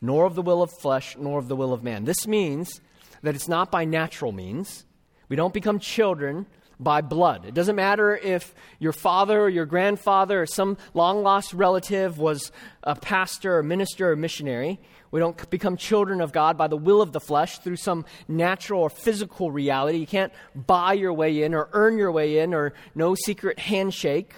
nor 0.00 0.24
of 0.24 0.36
the 0.36 0.42
will 0.42 0.62
of 0.62 0.70
flesh, 0.70 1.16
nor 1.18 1.40
of 1.40 1.48
the 1.48 1.56
will 1.56 1.72
of 1.72 1.82
man. 1.82 2.04
This 2.04 2.24
means 2.24 2.80
that 3.22 3.34
it's 3.34 3.48
not 3.48 3.72
by 3.72 3.84
natural 3.84 4.30
means. 4.30 4.84
We 5.28 5.34
don't 5.34 5.52
become 5.52 5.80
children 5.80 6.46
by 6.78 7.00
blood. 7.00 7.44
It 7.46 7.54
doesn't 7.54 7.76
matter 7.76 8.16
if 8.16 8.54
your 8.78 8.92
father 8.92 9.40
or 9.40 9.48
your 9.48 9.66
grandfather 9.66 10.42
or 10.42 10.46
some 10.46 10.76
long 10.94 11.22
lost 11.22 11.54
relative 11.54 12.18
was 12.18 12.52
a 12.82 12.94
pastor 12.94 13.58
or 13.58 13.62
minister 13.62 14.10
or 14.10 14.16
missionary. 14.16 14.78
We 15.10 15.20
don't 15.20 15.48
become 15.48 15.76
children 15.76 16.20
of 16.20 16.32
God 16.32 16.58
by 16.58 16.66
the 16.68 16.76
will 16.76 17.00
of 17.00 17.12
the 17.12 17.20
flesh 17.20 17.58
through 17.58 17.76
some 17.76 18.04
natural 18.28 18.82
or 18.82 18.90
physical 18.90 19.50
reality. 19.50 19.98
You 19.98 20.06
can't 20.06 20.32
buy 20.54 20.94
your 20.94 21.12
way 21.12 21.42
in 21.42 21.54
or 21.54 21.68
earn 21.72 21.96
your 21.96 22.12
way 22.12 22.38
in 22.38 22.52
or 22.52 22.74
no 22.94 23.14
secret 23.14 23.58
handshake 23.58 24.34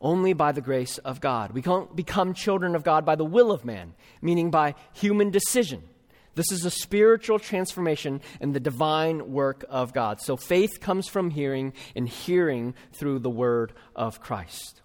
only 0.00 0.34
by 0.34 0.52
the 0.52 0.60
grace 0.60 0.98
of 0.98 1.20
God. 1.20 1.52
We 1.52 1.62
can't 1.62 1.96
become 1.96 2.34
children 2.34 2.74
of 2.76 2.84
God 2.84 3.06
by 3.06 3.14
the 3.14 3.24
will 3.24 3.50
of 3.50 3.64
man, 3.64 3.94
meaning 4.20 4.50
by 4.50 4.74
human 4.92 5.30
decision. 5.30 5.82
This 6.34 6.50
is 6.50 6.64
a 6.64 6.70
spiritual 6.70 7.38
transformation 7.38 8.20
and 8.40 8.54
the 8.54 8.60
divine 8.60 9.32
work 9.32 9.64
of 9.68 9.92
God. 9.92 10.20
So 10.20 10.36
faith 10.36 10.80
comes 10.80 11.08
from 11.08 11.30
hearing, 11.30 11.72
and 11.94 12.08
hearing 12.08 12.74
through 12.92 13.20
the 13.20 13.30
word 13.30 13.72
of 13.94 14.20
Christ. 14.20 14.82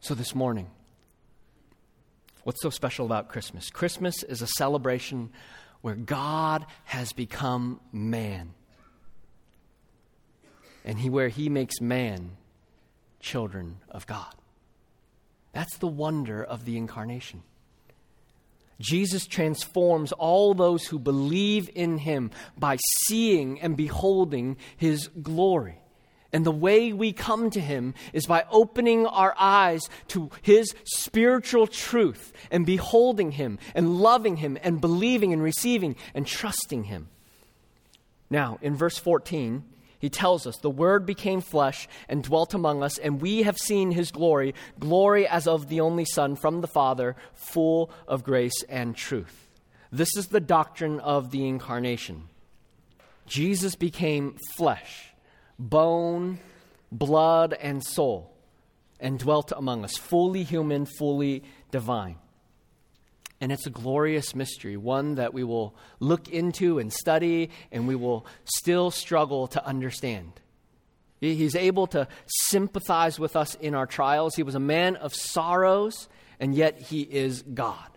So 0.00 0.14
this 0.14 0.34
morning, 0.34 0.68
what's 2.44 2.62
so 2.62 2.70
special 2.70 3.06
about 3.06 3.28
Christmas? 3.28 3.70
Christmas 3.70 4.22
is 4.22 4.42
a 4.42 4.46
celebration 4.46 5.30
where 5.80 5.96
God 5.96 6.64
has 6.84 7.12
become 7.12 7.80
man. 7.92 8.54
And 10.84 11.00
he, 11.00 11.10
where 11.10 11.28
he 11.28 11.48
makes 11.48 11.80
man 11.80 12.36
children 13.18 13.78
of 13.90 14.06
God. 14.06 14.32
That's 15.52 15.76
the 15.78 15.88
wonder 15.88 16.44
of 16.44 16.64
the 16.64 16.76
incarnation. 16.76 17.42
Jesus 18.78 19.26
transforms 19.26 20.12
all 20.12 20.54
those 20.54 20.86
who 20.86 20.98
believe 20.98 21.70
in 21.74 21.98
him 21.98 22.30
by 22.58 22.76
seeing 23.06 23.60
and 23.60 23.76
beholding 23.76 24.56
his 24.76 25.08
glory. 25.08 25.78
And 26.32 26.44
the 26.44 26.50
way 26.50 26.92
we 26.92 27.12
come 27.12 27.48
to 27.50 27.60
him 27.60 27.94
is 28.12 28.26
by 28.26 28.44
opening 28.50 29.06
our 29.06 29.34
eyes 29.38 29.88
to 30.08 30.30
his 30.42 30.74
spiritual 30.84 31.66
truth 31.66 32.32
and 32.50 32.66
beholding 32.66 33.32
him 33.32 33.58
and 33.74 33.98
loving 33.98 34.36
him 34.36 34.58
and 34.62 34.80
believing 34.80 35.32
and 35.32 35.42
receiving 35.42 35.96
and 36.14 36.26
trusting 36.26 36.84
him. 36.84 37.08
Now, 38.28 38.58
in 38.60 38.74
verse 38.74 38.98
14, 38.98 39.64
he 39.98 40.10
tells 40.10 40.46
us, 40.46 40.58
The 40.58 40.70
Word 40.70 41.06
became 41.06 41.40
flesh 41.40 41.88
and 42.08 42.22
dwelt 42.22 42.54
among 42.54 42.82
us, 42.82 42.98
and 42.98 43.20
we 43.20 43.42
have 43.42 43.56
seen 43.56 43.90
his 43.90 44.10
glory, 44.10 44.54
glory 44.78 45.26
as 45.26 45.46
of 45.46 45.68
the 45.68 45.80
only 45.80 46.04
Son 46.04 46.36
from 46.36 46.60
the 46.60 46.68
Father, 46.68 47.16
full 47.34 47.90
of 48.06 48.24
grace 48.24 48.62
and 48.68 48.94
truth. 48.94 49.48
This 49.90 50.16
is 50.16 50.28
the 50.28 50.40
doctrine 50.40 51.00
of 51.00 51.30
the 51.30 51.46
incarnation. 51.46 52.24
Jesus 53.26 53.74
became 53.74 54.36
flesh, 54.56 55.14
bone, 55.58 56.38
blood, 56.92 57.54
and 57.54 57.84
soul, 57.84 58.32
and 59.00 59.18
dwelt 59.18 59.52
among 59.56 59.84
us, 59.84 59.96
fully 59.96 60.42
human, 60.42 60.86
fully 60.86 61.42
divine. 61.70 62.16
And 63.40 63.52
it's 63.52 63.66
a 63.66 63.70
glorious 63.70 64.34
mystery, 64.34 64.76
one 64.76 65.16
that 65.16 65.34
we 65.34 65.44
will 65.44 65.74
look 66.00 66.28
into 66.28 66.78
and 66.78 66.92
study, 66.92 67.50
and 67.70 67.86
we 67.86 67.94
will 67.94 68.26
still 68.44 68.90
struggle 68.90 69.46
to 69.48 69.64
understand. 69.64 70.40
He's 71.20 71.54
able 71.54 71.86
to 71.88 72.08
sympathize 72.26 73.18
with 73.18 73.36
us 73.36 73.54
in 73.54 73.74
our 73.74 73.86
trials. 73.86 74.34
He 74.34 74.42
was 74.42 74.54
a 74.54 74.60
man 74.60 74.96
of 74.96 75.14
sorrows, 75.14 76.08
and 76.40 76.54
yet 76.54 76.80
he 76.80 77.02
is 77.02 77.42
God. 77.42 77.90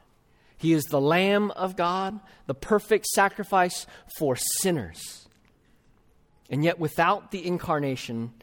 He 0.57 0.73
is 0.73 0.83
the 0.85 1.01
Lamb 1.01 1.51
of 1.51 1.77
God, 1.77 2.19
the 2.45 2.53
perfect 2.53 3.05
sacrifice 3.07 3.87
for 4.17 4.35
sinners. 4.35 5.27
And 6.49 6.63
yet, 6.63 6.79
without 6.79 7.31
the 7.31 7.45
incarnation, 7.45 8.33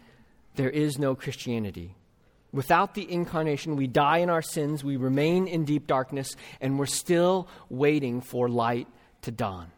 there 0.55 0.71
is 0.71 0.99
no 0.99 1.15
Christianity. 1.15 1.95
Without 2.53 2.95
the 2.95 3.11
incarnation, 3.11 3.77
we 3.77 3.87
die 3.87 4.19
in 4.19 4.31
our 4.31 4.43
sins, 4.43 4.83
we 4.83 4.97
remain 4.97 5.47
in 5.47 5.65
deep 5.65 5.87
darkness, 5.87 6.35
and 6.61 6.79
we're 6.79 6.87
still 6.87 7.49
waiting 7.69 8.21
for 8.21 8.49
light 8.49 8.89
to 9.23 9.31
dawn. 9.31 9.71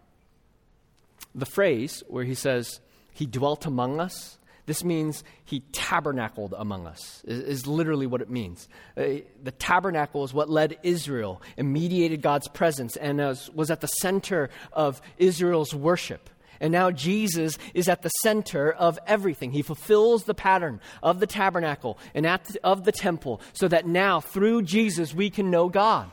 The 1.34 1.46
phrase 1.46 2.02
where 2.08 2.24
he 2.24 2.34
says, 2.34 2.80
He 3.12 3.26
dwelt 3.26 3.66
among 3.66 4.00
us, 4.00 4.38
this 4.68 4.84
means 4.84 5.24
he 5.46 5.60
tabernacled 5.72 6.54
among 6.56 6.86
us, 6.86 7.22
is, 7.26 7.40
is 7.40 7.66
literally 7.66 8.06
what 8.06 8.20
it 8.20 8.28
means. 8.28 8.68
Uh, 8.98 9.24
the 9.42 9.50
tabernacle 9.58 10.24
is 10.24 10.34
what 10.34 10.50
led 10.50 10.76
Israel 10.82 11.40
and 11.56 11.72
mediated 11.72 12.20
God's 12.20 12.48
presence 12.48 12.94
and 12.96 13.18
was 13.54 13.70
at 13.70 13.80
the 13.80 13.86
center 13.86 14.50
of 14.74 15.00
Israel's 15.16 15.74
worship. 15.74 16.28
And 16.60 16.72
now 16.72 16.90
Jesus 16.90 17.58
is 17.74 17.88
at 17.88 18.02
the 18.02 18.08
center 18.08 18.72
of 18.72 18.98
everything. 19.06 19.52
He 19.52 19.62
fulfills 19.62 20.24
the 20.24 20.34
pattern 20.34 20.80
of 21.02 21.20
the 21.20 21.26
tabernacle 21.26 21.98
and 22.14 22.26
at, 22.26 22.56
of 22.64 22.84
the 22.84 22.92
temple 22.92 23.40
so 23.52 23.68
that 23.68 23.86
now, 23.86 24.20
through 24.20 24.62
Jesus, 24.62 25.14
we 25.14 25.30
can 25.30 25.50
know 25.50 25.68
God. 25.68 26.10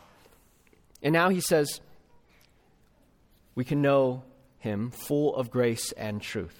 And 1.01 1.13
now 1.13 1.29
he 1.29 1.41
says, 1.41 1.81
we 3.55 3.63
can 3.63 3.81
know 3.81 4.23
him 4.59 4.91
full 4.91 5.35
of 5.35 5.49
grace 5.49 5.91
and 5.93 6.21
truth. 6.21 6.59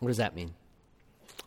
What 0.00 0.08
does 0.08 0.18
that 0.18 0.34
mean? 0.34 0.54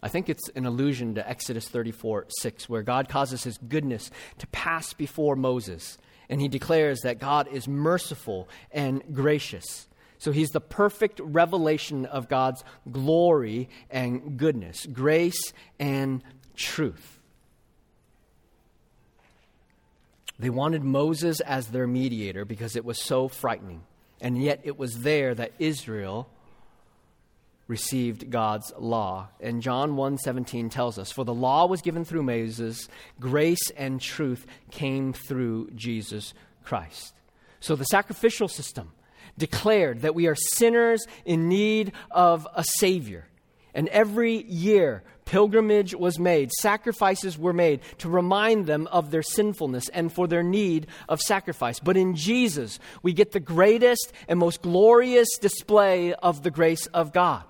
I 0.03 0.07
think 0.07 0.29
it's 0.29 0.49
an 0.55 0.65
allusion 0.65 1.15
to 1.15 1.29
Exodus 1.29 1.67
34 1.67 2.25
6, 2.39 2.67
where 2.67 2.81
God 2.81 3.07
causes 3.07 3.43
his 3.43 3.57
goodness 3.57 4.09
to 4.39 4.47
pass 4.47 4.93
before 4.93 5.35
Moses. 5.35 5.97
And 6.27 6.41
he 6.41 6.47
declares 6.47 7.01
that 7.01 7.19
God 7.19 7.47
is 7.51 7.67
merciful 7.67 8.47
and 8.71 9.03
gracious. 9.13 9.87
So 10.21 10.31
he's 10.31 10.49
the 10.49 10.61
perfect 10.61 11.19
revelation 11.19 12.05
of 12.05 12.29
God's 12.29 12.63
glory 12.91 13.69
and 13.89 14.37
goodness, 14.37 14.85
grace 14.85 15.51
and 15.79 16.21
truth. 16.55 17.19
They 20.37 20.51
wanted 20.51 20.83
Moses 20.83 21.39
as 21.39 21.69
their 21.69 21.87
mediator 21.87 22.45
because 22.45 22.75
it 22.75 22.85
was 22.85 23.01
so 23.01 23.29
frightening. 23.29 23.81
And 24.21 24.39
yet 24.39 24.61
it 24.63 24.77
was 24.77 24.99
there 24.99 25.33
that 25.33 25.53
Israel 25.57 26.29
received 27.67 28.29
God's 28.29 28.71
law. 28.77 29.29
And 29.39 29.63
John 29.63 29.95
1:17 29.95 30.69
tells 30.69 30.99
us, 30.99 31.11
"For 31.11 31.25
the 31.25 31.33
law 31.33 31.65
was 31.65 31.81
given 31.81 32.05
through 32.05 32.21
Moses, 32.21 32.87
grace 33.19 33.71
and 33.71 33.99
truth 33.99 34.45
came 34.69 35.13
through 35.13 35.71
Jesus 35.71 36.35
Christ." 36.63 37.15
So 37.59 37.75
the 37.75 37.85
sacrificial 37.85 38.47
system 38.47 38.91
declared 39.37 40.01
that 40.01 40.15
we 40.15 40.27
are 40.27 40.35
sinners 40.35 41.05
in 41.25 41.47
need 41.47 41.93
of 42.09 42.47
a 42.55 42.63
savior. 42.63 43.25
And 43.73 43.87
every 43.89 44.43
year, 44.43 45.03
pilgrimage 45.25 45.95
was 45.95 46.19
made, 46.19 46.51
sacrifices 46.51 47.37
were 47.37 47.53
made 47.53 47.79
to 47.99 48.09
remind 48.09 48.65
them 48.65 48.87
of 48.87 49.11
their 49.11 49.23
sinfulness 49.23 49.87
and 49.89 50.11
for 50.11 50.27
their 50.27 50.43
need 50.43 50.87
of 51.07 51.21
sacrifice. 51.21 51.79
But 51.79 51.95
in 51.95 52.15
Jesus, 52.15 52.79
we 53.01 53.13
get 53.13 53.31
the 53.31 53.39
greatest 53.39 54.11
and 54.27 54.37
most 54.37 54.61
glorious 54.61 55.29
display 55.39 56.13
of 56.13 56.43
the 56.43 56.51
grace 56.51 56.87
of 56.87 57.13
God 57.13 57.43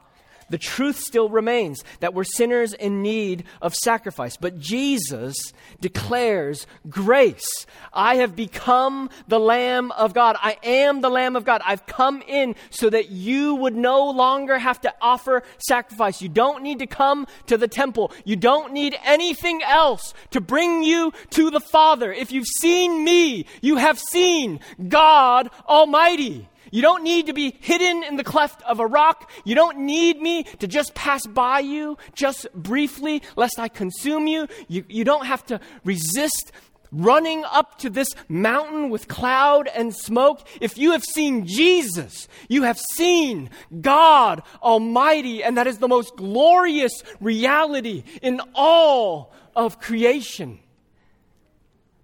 the 0.52 0.58
truth 0.58 1.00
still 1.00 1.30
remains 1.30 1.84
that 2.00 2.14
we're 2.14 2.24
sinners 2.24 2.74
in 2.74 3.02
need 3.02 3.46
of 3.62 3.74
sacrifice. 3.74 4.38
But 4.38 4.60
Jesus 4.60 5.36
declares 5.80 6.68
grace. 6.90 7.66
I 7.94 8.16
have 8.18 8.36
become 8.36 9.10
the 9.28 9.40
Lamb 9.40 9.92
of 9.92 10.14
God. 10.14 10.36
I 10.40 10.58
am 10.64 11.02
the 11.02 11.10
Lamb 11.10 11.36
of 11.36 11.46
God. 11.46 11.62
I've 11.66 11.86
come 11.86 12.22
in 12.28 12.56
so 12.70 12.90
that 12.90 13.10
you 13.10 13.56
would 13.56 13.76
no 13.76 14.10
longer 14.10 14.58
have 14.58 14.82
to 14.82 14.94
offer 15.02 15.44
sacrifice. 15.58 16.22
You 16.22 16.30
don't 16.30 16.64
need 16.64 16.80
to 16.80 16.88
come 16.88 17.28
to 17.48 17.58
the 17.58 17.68
temple. 17.68 18.12
You 18.26 18.36
don't 18.36 18.74
need 18.74 18.98
anything 19.04 19.62
else 19.64 20.14
to 20.32 20.42
bring 20.42 20.84
you 20.84 21.12
to 21.32 21.50
the 21.50 21.60
Father. 21.60 22.12
If 22.12 22.32
you've 22.32 22.46
seen 22.60 23.04
me, 23.04 23.46
you 23.62 23.78
have 23.78 24.00
seen 24.00 24.60
God 24.88 25.50
Almighty. 25.68 26.48
You 26.72 26.82
don't 26.82 27.04
need 27.04 27.28
to 27.28 27.34
be 27.34 27.56
hidden 27.60 28.04
in 28.04 28.16
the 28.16 28.24
cleft 28.24 28.62
of 28.64 28.80
a 28.80 28.88
rock. 28.88 29.30
You 29.44 29.56
don't 29.56 29.80
need 29.80 30.22
me 30.22 30.44
to 30.44 30.68
just 30.68 30.96
pass 30.96 31.28
by 31.28 31.60
you 31.60 31.98
just 32.16 32.52
briefly, 32.54 33.22
lest 33.36 33.60
I 33.60 33.68
consume 33.68 34.26
you. 34.28 34.48
You, 34.68 34.86
you 34.88 35.04
don't 35.04 35.26
have 35.26 35.46
to 35.48 35.60
resist 35.84 36.52
running 36.92 37.44
up 37.46 37.78
to 37.80 37.90
this 37.90 38.10
mountain 38.28 38.90
with 38.90 39.08
cloud 39.08 39.70
and 39.74 39.96
smoke. 39.96 40.48
If 40.60 40.78
you 40.78 40.92
have 40.92 41.04
seen 41.04 41.46
Jesus, 41.46 42.28
you 42.50 42.64
have 42.64 42.80
seen 42.80 43.50
God 43.80 44.44
Almighty, 44.62 45.44
and 45.44 45.58
that 45.58 45.68
is 45.68 45.78
the 45.78 45.88
most 45.88 46.16
glorious 46.16 47.04
reality 47.20 48.04
in 48.22 48.42
all 48.54 49.34
of 49.56 49.80
creation. 49.80 50.60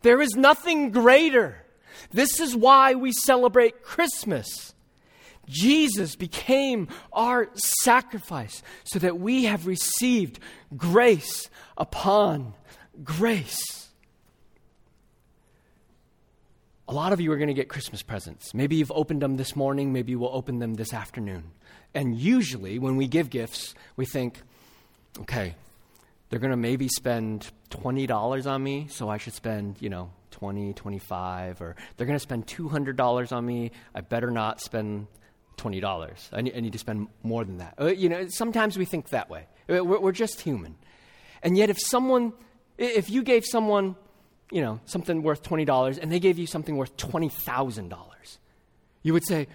There 0.02 0.22
is 0.22 0.36
nothing 0.36 0.92
greater 0.92 1.64
this 2.12 2.40
is 2.40 2.56
why 2.56 2.94
we 2.94 3.12
celebrate 3.12 3.84
Christmas. 3.84 4.74
Jesus 5.48 6.16
became 6.16 6.88
our 7.14 7.50
sacrifice 7.56 8.62
so 8.84 9.00
that 9.00 9.20
we 9.20 9.46
have 9.46 9.66
received 9.66 10.40
grace 10.76 11.50
upon 11.78 12.54
grace. 13.04 13.90
A 16.90 16.94
lot 16.94 17.12
of 17.12 17.20
you 17.20 17.32
are 17.32 17.38
going 17.38 17.50
to 17.50 17.54
get 17.54 17.68
Christmas 17.68 18.02
presents. 18.02 18.54
Maybe 18.54 18.78
you've 18.78 18.92
opened 18.92 19.22
them 19.22 19.38
this 19.38 19.56
morning, 19.56 19.92
maybe 19.92 20.12
you 20.12 20.20
will 20.20 20.32
open 20.34 20.60
them 20.60 20.76
this 20.76 20.94
afternoon. 20.94 21.52
And 21.94 22.18
usually, 22.18 22.80
when 22.80 22.96
we 22.96 23.08
give 23.08 23.30
gifts, 23.30 23.74
we 23.96 24.06
think, 24.06 24.42
okay, 25.22 25.56
they're 26.30 26.40
going 26.40 26.52
to 26.52 26.58
maybe 26.58 26.88
spend 26.88 27.50
$20 27.72 28.46
on 28.46 28.64
me, 28.64 28.88
so 28.90 29.10
I 29.10 29.18
should 29.18 29.34
spend, 29.34 29.78
you 29.82 29.90
know, 29.90 30.12
20, 30.38 30.74
25, 30.74 31.62
or 31.62 31.76
they're 31.96 32.06
going 32.06 32.16
to 32.16 32.20
spend 32.20 32.46
$200 32.46 33.32
on 33.32 33.46
me. 33.46 33.72
I 33.96 34.02
better 34.02 34.30
not 34.30 34.62
spend 34.62 35.08
$20. 35.58 36.30
I 36.32 36.42
need, 36.42 36.56
I 36.56 36.60
need 36.60 36.74
to 36.74 36.80
spend 36.80 37.08
more 37.24 37.44
than 37.44 37.58
that. 37.58 37.74
Uh, 37.80 37.88
you 37.88 38.08
know, 38.08 38.28
sometimes 38.28 38.78
we 38.78 38.86
think 38.86 39.10
that 39.10 39.32
way. 39.32 39.48
Uh, 39.68 39.84
we're, 39.84 40.00
we're 40.00 40.12
just 40.12 40.42
human. 40.42 40.76
And 41.42 41.58
yet, 41.58 41.72
if 41.72 41.80
someone, 41.80 42.34
if 42.78 43.10
you 43.10 43.24
gave 43.24 43.46
someone, 43.46 43.96
you 44.52 44.62
know, 44.62 44.80
something 44.86 45.24
worth 45.24 45.42
$20 45.42 45.98
and 46.00 46.12
they 46.12 46.20
gave 46.20 46.38
you 46.38 46.46
something 46.46 46.78
worth 46.78 46.96
$20,000, 46.98 48.38
you 49.02 49.14
would 49.14 49.26
say, 49.26 49.48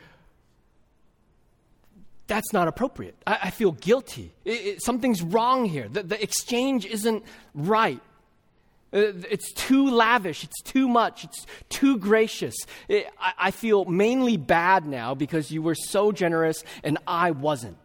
that's 2.27 2.53
not 2.53 2.67
appropriate. 2.67 3.15
I, 3.25 3.39
I 3.45 3.51
feel 3.51 3.71
guilty. 3.71 4.35
It, 4.45 4.51
it, 4.51 4.83
something's 4.83 5.23
wrong 5.23 5.65
here. 5.65 5.89
The, 5.89 6.03
the 6.03 6.21
exchange 6.21 6.87
isn't 6.87 7.23
right. 7.55 8.01
Uh, 8.93 9.13
it's 9.31 9.53
too 9.53 9.89
lavish. 9.91 10.45
It's 10.45 10.61
too 10.63 10.89
much. 10.89 11.25
It's 11.25 11.47
too 11.69 11.99
gracious. 11.99 12.55
It, 12.89 13.07
I, 13.19 13.33
I 13.39 13.51
feel 13.51 13.85
mainly 13.87 14.37
bad 14.37 14.87
now 14.87 15.15
because 15.15 15.51
you 15.51 15.63
were 15.63 15.75
so 15.75 16.13
generous 16.13 16.63
and 16.85 16.99
I 17.07 17.31
wasn't. 17.31 17.79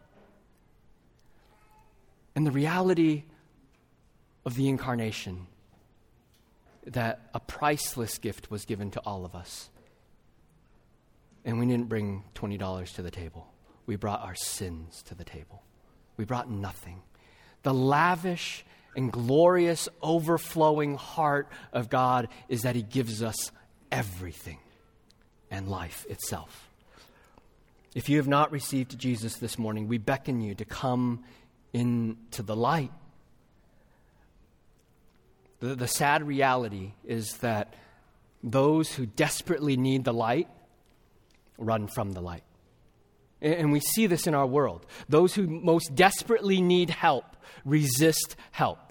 And 2.36 2.46
the 2.46 2.52
reality 2.52 3.24
of 4.46 4.56
the 4.56 4.68
incarnation 4.70 5.48
that 6.86 7.30
a 7.34 7.40
priceless 7.40 8.18
gift 8.18 8.50
was 8.50 8.66
given 8.66 8.92
to 8.92 9.02
all 9.06 9.26
of 9.26 9.36
us. 9.36 9.70
And 11.44 11.60
we 11.60 11.66
didn't 11.66 11.90
bring 11.90 12.24
$20 12.36 12.96
to 12.96 13.02
the 13.02 13.12
table, 13.12 13.48
we 13.86 13.96
brought 13.96 14.22
our 14.22 14.36
sins 14.36 15.02
to 15.04 15.16
the 15.16 15.24
table. 15.24 15.64
We 16.18 16.26
brought 16.26 16.50
nothing. 16.50 17.02
The 17.64 17.74
lavish 17.74 18.66
and 18.98 19.12
glorious, 19.12 19.88
overflowing 20.02 20.96
heart 20.96 21.48
of 21.72 21.88
God 21.88 22.28
is 22.50 22.64
that 22.64 22.76
He 22.76 22.82
gives 22.82 23.22
us 23.22 23.52
everything 23.92 24.58
and 25.52 25.70
life 25.70 26.06
itself. 26.10 26.68
If 27.94 28.10
you 28.10 28.18
have 28.18 28.28
not 28.28 28.52
received 28.52 28.98
Jesus 28.98 29.36
this 29.36 29.60
morning, 29.60 29.88
we 29.88 30.00
beckon 30.00 30.42
you 30.42 30.56
to 30.56 30.66
come 30.66 31.24
into 31.74 32.42
the 32.42 32.56
light. 32.56 32.92
The, 35.60 35.76
the 35.76 35.88
sad 35.88 36.24
reality 36.28 36.94
is 37.06 37.38
that 37.38 37.76
those 38.44 38.92
who 38.94 39.06
desperately 39.06 39.78
need 39.78 40.06
the 40.06 40.14
light 40.14 40.48
run 41.60 41.88
from 41.88 42.14
the 42.14 42.22
light. 42.22 42.44
And 43.42 43.72
we 43.72 43.80
see 43.80 44.08
this 44.08 44.26
in 44.26 44.34
our 44.34 44.48
world. 44.48 44.88
Those 45.08 45.36
who 45.36 45.46
most 45.46 45.94
desperately 45.94 46.62
need 46.62 46.90
help 46.90 47.26
resist 47.64 48.36
help 48.52 48.87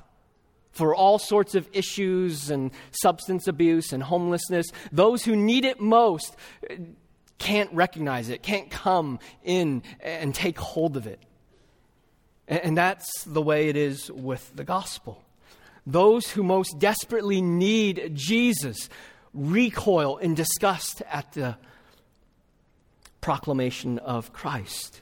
for 0.77 0.95
all 0.95 1.19
sorts 1.19 1.55
of 1.55 1.69
issues 1.73 2.51
and 2.51 2.71
substance 2.91 3.49
abuse 3.49 3.93
and 3.93 4.03
homelessness. 4.03 4.67
Those 4.93 5.25
who 5.25 5.35
need 5.35 5.65
it 5.65 5.81
most 5.81 6.37
can't 7.39 7.73
recognize 7.73 8.29
it, 8.29 8.43
can't 8.43 8.71
come 8.71 9.19
in 9.43 9.83
and 10.01 10.35
take 10.35 10.59
hold 10.59 10.97
of 10.97 11.07
it. 11.07 11.19
And 12.47 12.77
that's 12.77 13.25
the 13.25 13.43
way 13.43 13.69
it 13.69 13.77
is 13.77 14.11
with 14.13 14.55
the 14.55 14.65
gospel. 14.65 15.23
Those 15.87 16.31
who 16.31 16.43
most 16.43 16.79
desperately 16.79 17.41
need 17.41 18.13
Jesus 18.15 18.89
recoil 19.33 20.19
in 20.19 20.35
disgust 20.35 21.03
at 21.11 21.33
the 21.33 21.57
proclamation 23.21 23.99
of 23.99 24.33
Christ. 24.33 25.01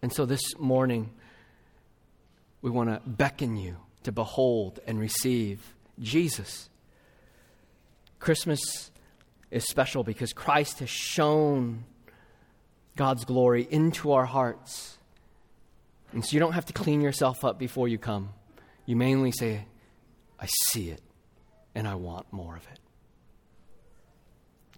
And 0.00 0.12
so 0.12 0.24
this 0.24 0.58
morning, 0.58 1.10
we 2.62 2.70
want 2.70 2.88
to 2.88 3.00
beckon 3.06 3.56
you 3.56 3.76
to 4.04 4.12
behold 4.12 4.80
and 4.86 4.98
receive 4.98 5.74
Jesus. 6.00 6.70
Christmas 8.18 8.90
is 9.50 9.64
special 9.68 10.02
because 10.04 10.32
Christ 10.32 10.78
has 10.78 10.90
shone 10.90 11.84
God's 12.96 13.24
glory 13.24 13.66
into 13.70 14.12
our 14.12 14.24
hearts. 14.24 14.98
And 16.12 16.24
so 16.24 16.32
you 16.32 16.40
don't 16.40 16.52
have 16.52 16.66
to 16.66 16.72
clean 16.72 17.00
yourself 17.00 17.44
up 17.44 17.58
before 17.58 17.88
you 17.88 17.98
come. 17.98 18.30
You 18.86 18.96
mainly 18.96 19.32
say, 19.32 19.66
I 20.38 20.46
see 20.46 20.90
it 20.90 21.02
and 21.74 21.88
I 21.88 21.96
want 21.96 22.32
more 22.32 22.56
of 22.56 22.66
it. 22.72 22.78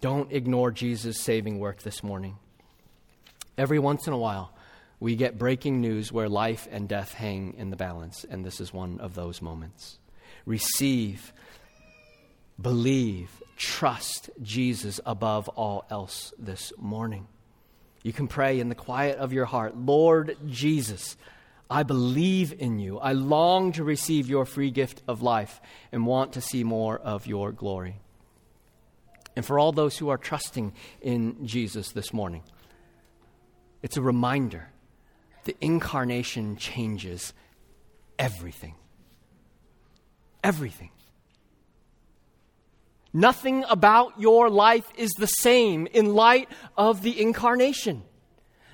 Don't 0.01 0.31
ignore 0.31 0.71
Jesus' 0.71 1.19
saving 1.19 1.59
work 1.59 1.81
this 1.81 2.03
morning. 2.03 2.37
Every 3.57 3.79
once 3.79 4.07
in 4.07 4.13
a 4.13 4.17
while, 4.17 4.53
we 4.99 5.15
get 5.15 5.37
breaking 5.37 5.79
news 5.79 6.11
where 6.11 6.29
life 6.29 6.67
and 6.71 6.89
death 6.89 7.13
hang 7.13 7.53
in 7.57 7.69
the 7.69 7.75
balance, 7.75 8.25
and 8.27 8.43
this 8.43 8.59
is 8.59 8.73
one 8.73 8.99
of 8.99 9.13
those 9.13 9.41
moments. 9.41 9.99
Receive, 10.45 11.33
believe, 12.59 13.29
trust 13.57 14.29
Jesus 14.41 14.99
above 15.05 15.49
all 15.49 15.85
else 15.89 16.33
this 16.39 16.73
morning. 16.77 17.27
You 18.03 18.13
can 18.13 18.27
pray 18.27 18.59
in 18.59 18.69
the 18.69 18.75
quiet 18.75 19.17
of 19.17 19.33
your 19.33 19.45
heart 19.45 19.77
Lord 19.77 20.37
Jesus, 20.47 21.15
I 21.69 21.83
believe 21.83 22.53
in 22.57 22.79
you. 22.79 22.97
I 22.97 23.11
long 23.11 23.73
to 23.73 23.83
receive 23.83 24.29
your 24.29 24.45
free 24.45 24.71
gift 24.71 25.03
of 25.07 25.21
life 25.21 25.61
and 25.91 26.07
want 26.07 26.33
to 26.33 26.41
see 26.41 26.63
more 26.63 26.97
of 26.97 27.27
your 27.27 27.51
glory. 27.51 27.99
And 29.35 29.45
for 29.45 29.59
all 29.59 29.71
those 29.71 29.97
who 29.97 30.09
are 30.09 30.17
trusting 30.17 30.73
in 31.01 31.45
Jesus 31.45 31.91
this 31.91 32.11
morning, 32.13 32.41
it's 33.83 33.97
a 33.97 34.01
reminder 34.01 34.69
the 35.47 35.55
incarnation 35.61 36.57
changes 36.57 37.33
everything. 38.19 38.75
Everything. 40.43 40.91
Nothing 43.13 43.63
about 43.69 44.19
your 44.19 44.49
life 44.49 44.85
is 44.97 45.09
the 45.17 45.25
same 45.25 45.87
in 45.87 46.13
light 46.13 46.49
of 46.75 47.01
the 47.01 47.19
incarnation. 47.19 48.03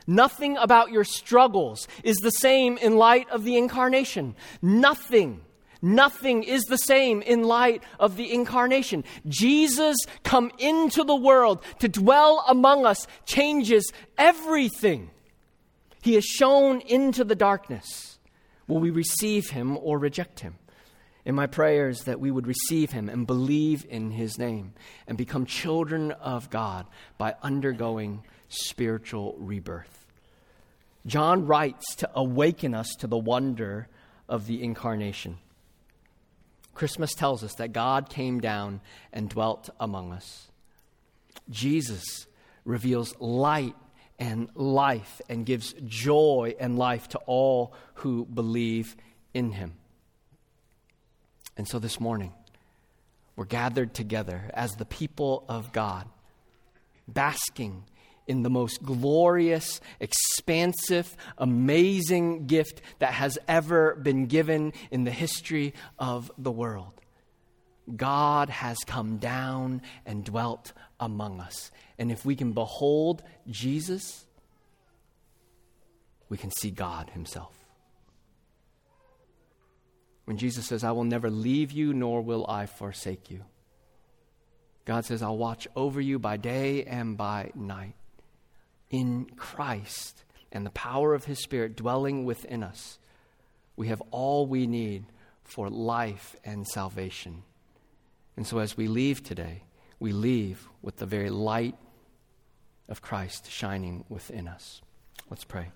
Nothing 0.08 0.58
about 0.58 0.92
your 0.92 1.04
struggles 1.04 1.88
is 2.04 2.18
the 2.18 2.32
same 2.32 2.78
in 2.80 2.98
light 2.98 3.30
of 3.30 3.44
the 3.44 3.56
incarnation. 3.56 4.36
Nothing. 4.62 5.42
Nothing 5.80 6.42
is 6.42 6.64
the 6.64 6.78
same 6.78 7.22
in 7.22 7.44
light 7.44 7.84
of 8.00 8.18
the 8.18 8.34
incarnation. 8.34 9.04
Jesus 9.28 9.98
come 10.24 10.52
into 10.58 11.04
the 11.04 11.16
world 11.16 11.64
to 11.80 11.88
dwell 11.88 12.44
among 12.48 12.88
us 12.88 13.06
changes 13.26 13.94
everything. 14.18 15.12
He 16.04 16.18
is 16.18 16.26
shone 16.26 16.82
into 16.82 17.24
the 17.24 17.34
darkness. 17.34 18.20
Will 18.68 18.80
we 18.80 18.90
receive 18.90 19.52
him 19.52 19.78
or 19.78 19.98
reject 19.98 20.42
him? 20.42 20.56
In 21.24 21.34
my 21.34 21.48
prayers 21.48 22.02
that 22.02 22.20
we 22.20 22.30
would 22.30 22.46
receive 22.46 22.92
him 22.92 23.08
and 23.08 23.26
believe 23.26 23.86
in 23.88 24.12
his 24.12 24.38
name 24.38 24.74
and 25.08 25.18
become 25.18 25.46
children 25.46 26.12
of 26.12 26.50
God 26.50 26.88
by 27.18 27.36
undergoing 27.42 28.26
spiritual 28.50 29.38
rebirth. 29.40 30.06
John 31.06 31.48
writes 31.48 31.96
to 31.96 32.10
awaken 32.14 32.74
us 32.74 32.90
to 33.00 33.08
the 33.08 33.18
wonder 33.18 33.88
of 34.28 34.46
the 34.46 34.62
incarnation. 34.62 35.38
Christmas 36.74 37.14
tells 37.14 37.46
us 37.46 37.54
that 37.56 37.72
God 37.72 38.10
came 38.10 38.42
down 38.42 38.82
and 39.14 39.30
dwelt 39.30 39.70
among 39.80 40.12
us. 40.12 40.52
Jesus 41.50 42.28
reveals 42.66 43.16
light 43.22 43.76
and 44.20 44.50
life 44.56 45.22
and 45.30 45.46
gives 45.46 45.74
joy 45.86 46.56
and 46.60 46.78
life 46.78 47.10
to 47.10 47.18
all 47.26 47.74
who 47.96 48.26
believe 48.26 48.96
in 49.34 49.52
him. 49.52 49.74
And 51.58 51.68
so 51.68 51.80
this 51.80 52.00
morning, 52.00 52.34
we're 53.36 53.46
gathered 53.46 53.94
together 53.94 54.50
as 54.54 54.76
the 54.76 54.86
people 54.86 55.46
of 55.50 55.72
God, 55.72 56.08
basking 57.08 57.84
in 58.28 58.44
the 58.44 58.50
most 58.50 58.82
glorious, 58.84 59.82
expansive, 60.00 61.16
amazing 61.38 62.48
gift 62.48 62.82
that 63.00 63.14
has 63.14 63.38
ever 63.48 63.96
been 63.96 64.28
given 64.28 64.74
in 64.92 65.04
the 65.04 65.12
history 65.12 65.74
of 66.00 66.32
the 66.38 66.52
world. 66.52 67.02
God 67.96 68.50
has 68.50 68.78
come 68.86 69.18
down 69.18 69.82
and 70.06 70.24
dwelt 70.24 70.74
among 71.00 71.40
us. 71.40 71.72
And 71.98 72.12
if 72.12 72.26
we 72.26 72.36
can 72.36 72.54
behold 72.54 73.24
Jesus, 73.50 74.26
we 76.30 76.38
can 76.38 76.52
see 76.52 76.72
God 76.72 77.10
Himself. 77.10 77.54
When 80.26 80.38
Jesus 80.38 80.66
says, 80.66 80.84
I 80.84 80.92
will 80.92 81.04
never 81.04 81.30
leave 81.30 81.72
you, 81.72 81.94
nor 81.94 82.22
will 82.22 82.46
I 82.48 82.66
forsake 82.66 83.30
you. 83.30 83.44
God 84.86 85.06
says, 85.06 85.22
I'll 85.22 85.38
watch 85.38 85.68
over 85.76 86.00
you 86.00 86.20
by 86.20 86.38
day 86.38 86.84
and 86.84 87.18
by 87.18 87.52
night. 87.56 87.96
In 88.90 89.26
Christ 89.36 90.24
and 90.52 90.66
the 90.66 90.72
power 90.72 91.14
of 91.14 91.26
His 91.26 91.40
Spirit 91.40 91.76
dwelling 91.76 92.26
within 92.26 92.64
us, 92.64 93.00
we 93.76 93.88
have 93.88 94.02
all 94.12 94.46
we 94.46 94.68
need 94.68 95.06
for 95.44 95.70
life 95.70 96.36
and 96.46 96.66
salvation. 96.68 97.44
And 98.36 98.48
so 98.48 98.60
as 98.60 98.76
we 98.76 98.88
leave 98.88 99.24
today, 99.24 99.64
we 100.00 100.12
leave 100.12 100.68
with 100.82 100.98
the 100.98 101.06
very 101.06 101.30
light 101.30 101.76
of 102.90 103.02
Christ 103.02 103.50
shining 103.50 104.06
within 104.10 104.48
us. 104.48 104.82
Let's 105.30 105.44
pray. 105.44 105.72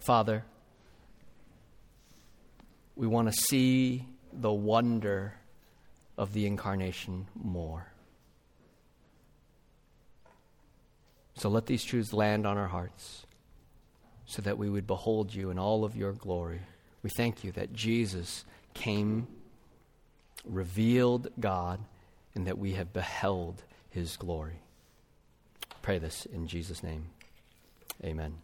Father, 0.00 0.44
we 2.96 3.06
want 3.06 3.32
to 3.32 3.32
see 3.32 4.06
the 4.32 4.52
wonder 4.52 5.34
of 6.18 6.32
the 6.32 6.46
incarnation 6.46 7.26
more. 7.34 7.86
So 11.34 11.48
let 11.48 11.66
these 11.66 11.84
truths 11.84 12.12
land 12.12 12.46
on 12.46 12.58
our 12.58 12.68
hearts 12.68 13.26
so 14.26 14.42
that 14.42 14.58
we 14.58 14.68
would 14.68 14.86
behold 14.86 15.34
you 15.34 15.50
in 15.50 15.58
all 15.58 15.84
of 15.84 15.96
your 15.96 16.12
glory. 16.12 16.60
We 17.02 17.10
thank 17.16 17.42
you 17.44 17.52
that 17.52 17.72
Jesus 17.72 18.44
came, 18.74 19.26
revealed 20.44 21.28
God, 21.38 21.80
and 22.34 22.46
that 22.46 22.58
we 22.58 22.72
have 22.72 22.92
beheld 22.92 23.62
his 23.90 24.16
glory. 24.16 24.60
Pray 25.82 25.98
this 25.98 26.26
in 26.26 26.46
Jesus' 26.46 26.82
name. 26.82 27.06
Amen. 28.04 28.34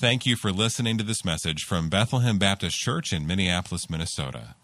Thank 0.00 0.26
you 0.26 0.36
for 0.36 0.52
listening 0.52 0.96
to 0.98 1.04
this 1.04 1.24
message 1.24 1.64
from 1.64 1.88
Bethlehem 1.88 2.38
Baptist 2.38 2.78
Church 2.78 3.12
in 3.12 3.26
Minneapolis, 3.26 3.90
Minnesota. 3.90 4.54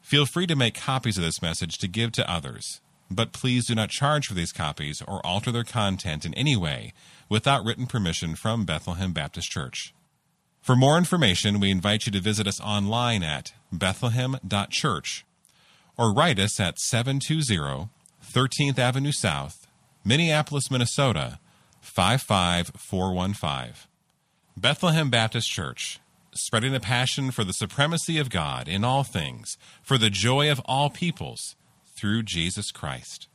Feel 0.00 0.26
free 0.26 0.46
to 0.46 0.54
make 0.54 0.74
copies 0.74 1.18
of 1.18 1.24
this 1.24 1.42
message 1.42 1.76
to 1.78 1.88
give 1.88 2.12
to 2.12 2.30
others, 2.30 2.80
but 3.10 3.32
please 3.32 3.66
do 3.66 3.74
not 3.74 3.90
charge 3.90 4.26
for 4.28 4.34
these 4.34 4.52
copies 4.52 5.02
or 5.08 5.24
alter 5.26 5.50
their 5.50 5.64
content 5.64 6.24
in 6.24 6.34
any 6.34 6.56
way 6.56 6.92
without 7.28 7.64
written 7.64 7.86
permission 7.86 8.36
from 8.36 8.64
Bethlehem 8.64 9.12
Baptist 9.12 9.50
Church. 9.50 9.92
For 10.64 10.74
more 10.74 10.96
information, 10.96 11.60
we 11.60 11.70
invite 11.70 12.06
you 12.06 12.12
to 12.12 12.20
visit 12.20 12.46
us 12.46 12.58
online 12.58 13.22
at 13.22 13.52
bethlehem.church 13.70 15.26
or 15.98 16.10
write 16.10 16.38
us 16.38 16.58
at 16.58 16.78
720 16.78 17.90
13th 18.24 18.78
Avenue 18.78 19.12
South, 19.12 19.66
Minneapolis, 20.06 20.70
Minnesota 20.70 21.38
55415. 21.82 23.74
Bethlehem 24.56 25.10
Baptist 25.10 25.50
Church, 25.50 26.00
spreading 26.34 26.74
a 26.74 26.80
passion 26.80 27.30
for 27.30 27.44
the 27.44 27.52
supremacy 27.52 28.16
of 28.16 28.30
God 28.30 28.66
in 28.66 28.84
all 28.84 29.04
things, 29.04 29.58
for 29.82 29.98
the 29.98 30.08
joy 30.08 30.50
of 30.50 30.62
all 30.64 30.88
peoples, 30.88 31.56
through 31.94 32.22
Jesus 32.22 32.70
Christ. 32.70 33.28